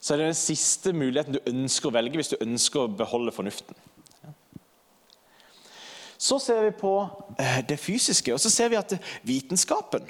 så 0.00 0.14
er 0.14 0.20
det 0.20 0.28
den 0.30 0.38
siste 0.38 0.92
muligheten 0.92 1.34
du 1.34 1.40
ønsker 1.50 1.90
å 1.90 1.96
velge 1.96 2.20
hvis 2.20 2.34
du 2.34 2.38
ønsker 2.40 2.84
å 2.84 2.92
beholde 2.92 3.34
fornuften. 3.34 3.78
Så 6.18 6.38
ser 6.40 6.62
vi 6.64 6.76
på 6.76 6.92
eh, 7.38 7.60
det 7.68 7.78
fysiske, 7.80 8.32
og 8.32 8.40
så 8.40 8.52
ser 8.52 8.70
vi 8.72 8.78
at 8.80 8.94
vitenskapen 9.26 10.06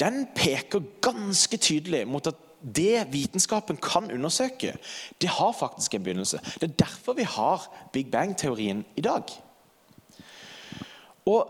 den 0.00 0.24
peker 0.34 0.82
ganske 1.04 1.56
tydelig 1.56 2.02
mot 2.08 2.26
at 2.26 2.38
det 2.64 3.06
vitenskapen 3.12 3.76
kan 3.76 4.08
undersøke, 4.10 4.72
det 5.20 5.28
har 5.28 5.52
faktisk 5.52 5.94
en 5.94 6.04
begynnelse. 6.04 6.40
Det 6.60 6.70
er 6.70 6.78
derfor 6.86 7.12
vi 7.18 7.26
har 7.28 7.66
Big 7.92 8.10
Bang-teorien 8.10 8.84
i 8.96 9.04
dag. 9.04 9.22
Og 11.30 11.40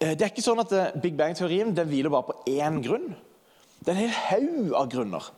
eh, 0.00 0.14
Det 0.14 0.22
er 0.22 0.32
ikke 0.32 0.44
sånn 0.44 0.62
at 0.62 0.74
eh, 0.76 1.00
Big 1.02 1.16
Bang-teorien 1.18 1.74
den 1.76 1.90
hviler 1.90 2.12
bare 2.12 2.30
på 2.30 2.38
én 2.56 2.80
grunn. 2.84 3.10
Det 3.80 3.92
er 3.92 3.98
en 3.98 4.16
hel 4.16 4.16
haug 4.30 4.78
av 4.78 4.88
grunner. 4.92 5.32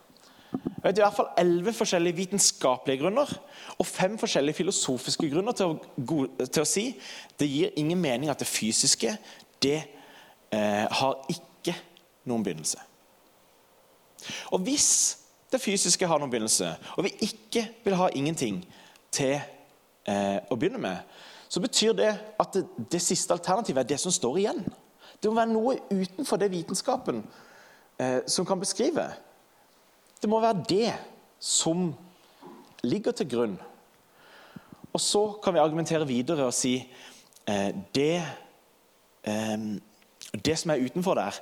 Jeg 0.49 0.81
vet 0.81 0.99
i 0.99 1.03
hvert 1.03 1.17
fall 1.17 1.29
elleve 1.37 1.73
forskjellige 1.77 2.17
vitenskapelige 2.17 3.03
grunner 3.03 3.29
og 3.77 3.85
fem 3.85 4.15
forskjellige 4.17 4.57
filosofiske 4.57 5.29
grunner 5.29 5.53
til 5.53 5.75
å, 5.75 5.75
til 6.39 6.63
å, 6.63 6.65
si 6.65 6.85
det 7.37 7.49
gir 7.51 7.75
ingen 7.77 7.99
mening 8.01 8.31
at 8.31 8.41
det 8.41 8.47
fysiske 8.49 9.11
det 9.61 9.77
eh, 10.55 10.85
har 10.89 11.19
ikke 11.29 11.75
noen 12.29 12.45
begynnelse. 12.45 12.81
Og 14.55 14.63
hvis 14.65 14.89
det 15.51 15.61
fysiske 15.61 16.07
har 16.07 16.21
noen 16.21 16.31
begynnelse, 16.31 16.71
og 16.97 17.05
vi 17.05 17.13
ikke 17.27 17.67
vil 17.83 17.97
ha 17.99 18.09
ingenting 18.15 18.63
til 19.13 19.35
eh, 19.35 20.39
å 20.49 20.57
begynne 20.57 20.81
med, 20.81 21.19
så 21.49 21.61
betyr 21.63 21.95
det 21.97 22.11
at 22.39 22.53
det, 22.53 22.65
det, 22.91 23.01
siste 23.01 23.33
alternativet 23.33 23.81
er 23.81 23.89
det 23.89 23.99
som 23.99 24.13
står 24.13 24.37
igjen. 24.37 24.61
Det 25.17 25.29
må 25.29 25.39
være 25.39 25.51
noe 25.51 25.79
utenfor 25.89 26.37
det 26.37 26.51
vitenskapen 26.53 27.23
eh, 27.97 28.19
som 28.29 28.45
kan 28.45 28.61
beskrive. 28.61 29.07
Det 30.21 30.29
må 30.29 30.39
være 30.43 30.61
det 30.69 30.93
som 31.41 31.89
ligger 32.85 33.15
til 33.17 33.29
grunn. 33.31 33.57
Og 34.93 35.01
så 35.01 35.23
kan 35.43 35.55
vi 35.55 35.63
argumentere 35.63 36.07
videre 36.07 36.45
og 36.49 36.53
si 36.53 36.75
eh, 37.49 37.73
det, 37.97 38.21
eh, 39.25 39.57
det 40.37 40.57
som 40.61 40.75
er 40.75 40.85
utenfor 40.85 41.17
der, 41.17 41.41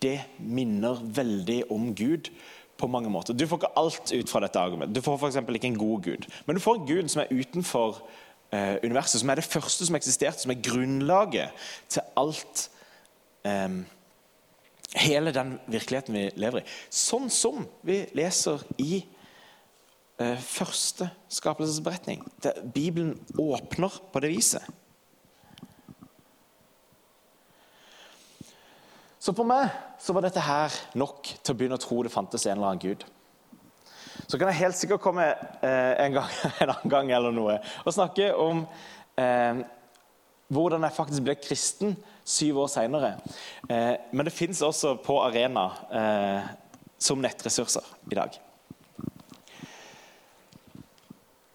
det 0.00 0.16
minner 0.38 1.02
veldig 1.02 1.64
om 1.74 1.90
Gud 1.94 2.30
på 2.80 2.86
mange 2.86 3.10
måter. 3.10 3.34
Du 3.34 3.46
får 3.46 3.60
ikke 3.60 3.76
alt 3.76 4.12
ut 4.14 4.30
fra 4.30 4.40
dette 4.40 4.60
argumentet. 4.62 4.96
Du 4.96 5.04
får 5.04 5.18
f.eks. 5.18 5.36
ikke 5.36 5.66
en 5.74 5.78
god 5.78 6.02
gud. 6.02 6.26
Men 6.46 6.56
du 6.56 6.62
får 6.64 6.78
en 6.78 6.86
gud 6.86 7.08
som 7.12 7.22
er 7.22 7.34
utenfor 7.34 8.00
eh, 8.52 8.76
universet, 8.84 9.20
som 9.20 9.30
er 9.30 9.40
det 9.40 9.46
første 9.46 9.86
som 9.86 9.96
eksisterte, 9.98 10.42
som 10.42 10.52
er 10.52 10.62
grunnlaget 10.64 11.64
til 11.88 12.02
alt 12.20 12.68
eh, 13.44 13.80
Hele 14.90 15.30
den 15.30 15.52
virkeligheten 15.70 16.16
vi 16.16 16.24
lever 16.34 16.64
i. 16.64 16.70
Sånn 16.90 17.28
som 17.30 17.62
vi 17.86 18.00
leser 18.18 18.58
i 18.82 18.96
eh, 20.18 20.40
første 20.42 21.06
skapelsesberetning. 21.30 22.24
Der 22.42 22.58
Bibelen 22.74 23.12
åpner 23.38 24.00
på 24.10 24.22
det 24.24 24.32
viset. 24.32 24.66
Så 29.20 29.30
for 29.36 29.46
meg 29.46 29.68
så 30.02 30.16
var 30.16 30.24
dette 30.26 30.42
her 30.42 30.74
nok 30.98 31.28
til 31.38 31.54
å 31.54 31.58
begynne 31.60 31.78
å 31.78 31.82
tro 31.86 32.02
det 32.02 32.10
fantes 32.10 32.48
en 32.48 32.56
eller 32.56 32.72
annen 32.72 32.82
gud. 32.82 33.06
Så 34.30 34.38
kan 34.38 34.46
jeg 34.52 34.60
helt 34.60 34.78
sikkert 34.78 35.02
komme 35.02 35.24
eh, 35.26 36.04
en, 36.04 36.14
gang, 36.14 36.30
en, 36.62 36.70
annen 36.70 36.92
gang 36.92 37.08
eller 37.16 37.34
noe 37.34 37.56
og 37.82 37.94
snakke 37.94 38.28
om 38.38 38.62
eh, 39.18 39.62
hvordan 40.54 40.86
jeg 40.86 40.94
faktisk 40.94 41.24
ble 41.26 41.34
kristen 41.40 41.96
syv 42.22 42.60
år 42.62 42.70
seinere. 42.70 43.16
Eh, 43.66 43.96
men 44.14 44.28
det 44.28 44.34
fins 44.34 44.62
også 44.62 44.94
på 45.02 45.16
Arena 45.24 45.66
eh, 45.90 46.46
som 47.00 47.18
nettressurser 47.22 47.86
i 48.12 48.18
dag. 48.20 48.38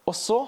Og 0.06 0.16
så 0.20 0.42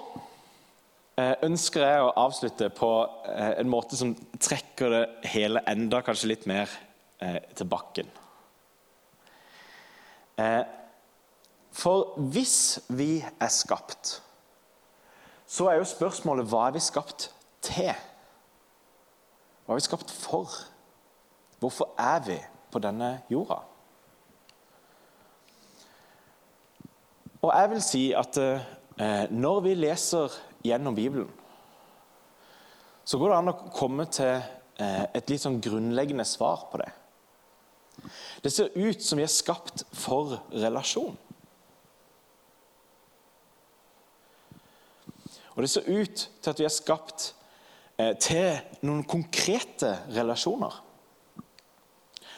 eh, 1.16 1.32
ønsker 1.48 1.86
jeg 1.86 2.04
å 2.04 2.14
avslutte 2.26 2.68
på 2.76 2.90
eh, 3.32 3.54
en 3.62 3.72
måte 3.72 3.96
som 3.96 4.12
trekker 4.36 4.92
det 4.92 5.04
hele 5.32 5.64
enda 5.70 6.04
kanskje 6.04 6.34
litt 6.34 6.44
mer 6.50 6.76
til 7.18 7.66
bakken. 7.66 8.12
For 11.78 12.16
hvis 12.32 12.80
vi 12.88 13.20
er 13.22 13.50
skapt, 13.54 14.22
så 15.46 15.68
er 15.70 15.78
jo 15.78 15.86
spørsmålet 15.86 16.48
hva 16.50 16.66
er 16.66 16.74
vi 16.74 16.82
skapt 16.82 17.28
til? 17.62 17.92
Hva 19.64 19.76
er 19.76 19.78
vi 19.78 19.86
skapt 19.86 20.10
for? 20.10 20.50
Hvorfor 21.62 21.92
er 21.98 22.24
vi 22.26 22.38
på 22.72 22.82
denne 22.82 23.20
jorda? 23.30 23.60
Og 27.38 27.52
jeg 27.54 27.70
vil 27.70 27.82
si 27.86 28.02
at 28.18 28.40
eh, 28.42 29.30
når 29.30 29.60
vi 29.68 29.76
leser 29.78 30.34
gjennom 30.66 30.98
Bibelen, 30.98 31.30
så 33.04 33.20
går 33.20 33.30
det 33.30 33.38
an 33.38 33.52
å 33.52 33.58
komme 33.70 34.08
til 34.10 34.34
eh, 34.34 35.04
et 35.14 35.30
litt 35.30 35.46
sånn 35.46 35.62
grunnleggende 35.62 36.26
svar 36.26 36.66
på 36.72 36.82
det. 36.82 36.90
Det 38.42 38.50
ser 38.52 38.74
ut 38.74 39.02
som 39.02 39.22
vi 39.22 39.24
er 39.28 39.32
skapt 39.32 39.86
for 39.94 40.40
relasjon. 40.50 41.14
Og 45.58 45.62
det 45.62 45.70
ser 45.72 45.88
ut 45.90 46.20
til 46.42 46.50
at 46.52 46.60
vi 46.60 46.64
er 46.68 46.70
skapt 46.70 47.24
eh, 47.98 48.12
til 48.22 48.60
noen 48.86 49.00
konkrete 49.02 49.96
relasjoner. 50.14 50.76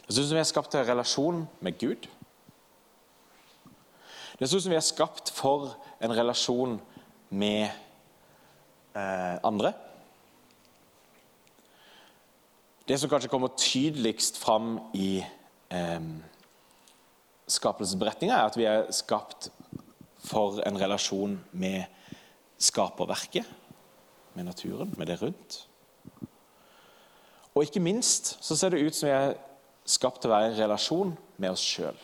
Det 0.06 0.14
ser 0.14 0.24
ut 0.24 0.30
som 0.30 0.38
vi 0.38 0.40
er 0.40 0.48
skapt 0.48 0.72
til 0.72 0.87
relasjon 0.88 1.42
med 1.61 1.76
Gud. 1.83 2.09
Det 4.40 4.48
ser 4.48 4.56
ut 4.56 4.64
som 4.64 4.72
vi 4.72 4.78
er 4.80 4.87
skapt 4.88 5.35
for 5.37 5.74
en 6.00 6.16
relasjon 6.16 6.78
med 7.28 7.68
eh, 8.96 9.37
andre. 9.44 9.74
Det 12.88 12.96
som 12.96 13.12
kanskje 13.12 13.28
kommer 13.28 13.52
tydeligst 13.52 14.40
fram 14.40 14.78
i 14.96 15.20
eh, 15.68 16.11
skapelsesberetninga, 17.52 18.40
er 18.40 18.48
at 18.48 18.56
vi 18.56 18.64
er 18.64 18.88
skapt 18.96 19.52
for 20.24 20.64
en 20.64 20.80
relasjon 20.80 21.37
med 21.52 21.99
skaperverket, 22.61 23.49
med 24.35 24.46
naturen, 24.46 24.94
med 24.96 25.09
det 25.11 25.18
rundt. 25.23 25.66
Og 27.55 27.64
ikke 27.66 27.83
minst 27.83 28.37
så 28.44 28.57
ser 28.57 28.70
det 28.73 28.85
ut 28.87 28.94
som 28.94 29.09
vi 29.09 29.14
er 29.14 29.35
skapt 29.90 30.23
til 30.23 30.31
å 30.31 30.37
være 30.37 30.53
i 30.53 30.59
relasjon 30.61 31.16
med 31.40 31.51
oss 31.51 31.64
sjøl. 31.66 31.96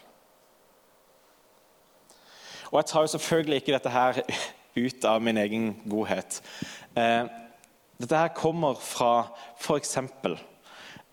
Og 2.72 2.80
jeg 2.80 2.88
tar 2.90 3.04
jo 3.04 3.12
selvfølgelig 3.14 3.60
ikke 3.62 3.76
dette 3.76 3.92
her 3.94 4.18
ut 4.76 5.06
av 5.08 5.22
min 5.22 5.38
egen 5.38 5.68
godhet. 5.88 6.40
Eh, 6.98 7.28
dette 7.96 8.22
her 8.24 8.34
kommer 8.36 8.74
fra 8.80 9.28
f.eks. 9.54 9.96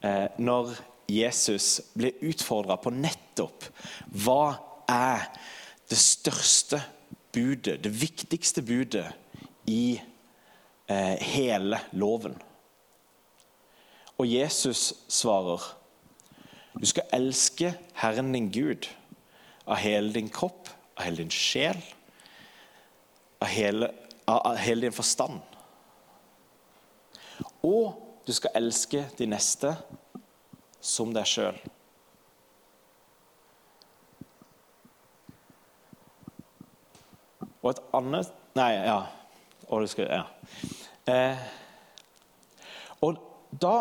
Eh, 0.03 0.27
når 0.41 0.73
Jesus 1.07 1.77
blir 1.93 2.17
utfordra 2.25 2.79
på 2.81 2.91
nettopp 2.95 3.67
hva 4.23 4.55
er 4.89 5.27
det 5.91 5.99
største 5.99 6.81
budet, 7.35 7.83
det 7.83 7.91
viktigste 8.01 8.63
budet 8.65 9.05
i 9.65 10.01
eh, 10.87 11.15
hele 11.23 11.79
loven. 11.91 12.35
Og 14.17 14.27
Jesus 14.27 14.93
svarer 15.11 15.63
du 16.73 16.85
skal 16.89 17.09
elske 17.13 17.73
Herren 18.01 18.31
din 18.33 18.49
Gud 18.51 18.87
av 19.65 19.77
hele 19.77 20.09
din 20.13 20.29
kropp, 20.29 20.69
av 20.97 21.05
hele 21.05 21.21
din 21.21 21.31
sjel, 21.31 21.77
av 23.39 23.47
hele, 23.47 23.91
av 24.25 24.57
hele 24.57 24.87
din 24.87 24.95
forstand. 24.95 25.41
Og 27.63 27.93
du 28.25 28.33
skal 28.33 28.57
elske 28.57 29.05
de 29.19 29.29
neste 29.29 29.75
som 30.83 31.13
deg 31.15 31.29
sjøl. 31.29 31.59
Og 37.63 37.69
et 37.71 37.83
annet 37.95 38.39
Nei, 38.53 38.69
ja. 38.85 38.99
Og, 39.69 39.85
skal, 39.89 40.09
ja. 40.11 40.23
Eh, 41.09 41.43
og 43.03 43.19
da 43.51 43.77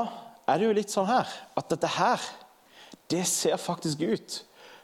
er 0.47 0.59
det 0.59 0.69
jo 0.69 0.77
litt 0.77 0.93
sånn 0.93 1.09
her 1.11 1.31
at 1.59 1.71
dette 1.73 1.91
her, 1.97 2.23
det 3.11 3.25
ser 3.29 3.61
faktisk 3.61 4.03
ut 4.03 4.39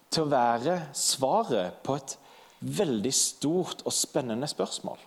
til 0.09 0.25
å 0.25 0.33
være 0.33 0.81
svaret 0.97 1.79
på 1.85 1.97
et 1.99 2.17
veldig 2.61 3.13
stort 3.15 3.85
og 3.87 3.95
spennende 3.95 4.49
spørsmål. 4.51 4.99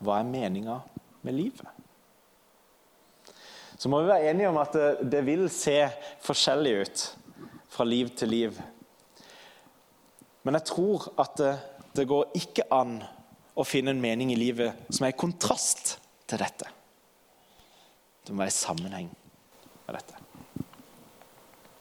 Hva 0.00 0.20
er 0.20 0.32
meninga 0.32 0.80
med 1.26 1.36
livet? 1.36 1.80
så 3.80 3.88
må 3.88 4.02
vi 4.02 4.10
være 4.10 4.28
enige 4.28 4.48
om 4.50 4.58
at 4.60 4.74
det, 4.76 4.88
det 5.08 5.20
vil 5.24 5.46
se 5.48 5.78
forskjellig 6.20 6.72
ut 6.82 7.04
fra 7.72 7.86
liv 7.88 8.10
til 8.12 8.28
liv. 8.28 8.58
Men 10.46 10.56
jeg 10.56 10.68
tror 10.70 11.10
at 11.20 11.36
det, 11.40 11.54
det 11.96 12.08
går 12.08 12.36
ikke 12.38 12.68
an 12.72 12.98
å 13.58 13.66
finne 13.66 13.92
en 13.94 14.02
mening 14.02 14.32
i 14.32 14.38
livet 14.38 14.88
som 14.88 15.04
er 15.06 15.14
i 15.14 15.18
kontrast 15.20 15.96
til 16.30 16.40
dette. 16.40 16.68
Det 18.24 18.32
må 18.32 18.44
være 18.44 18.54
i 18.54 18.60
sammenheng 18.60 19.10
med 19.10 19.96
dette. 19.98 20.19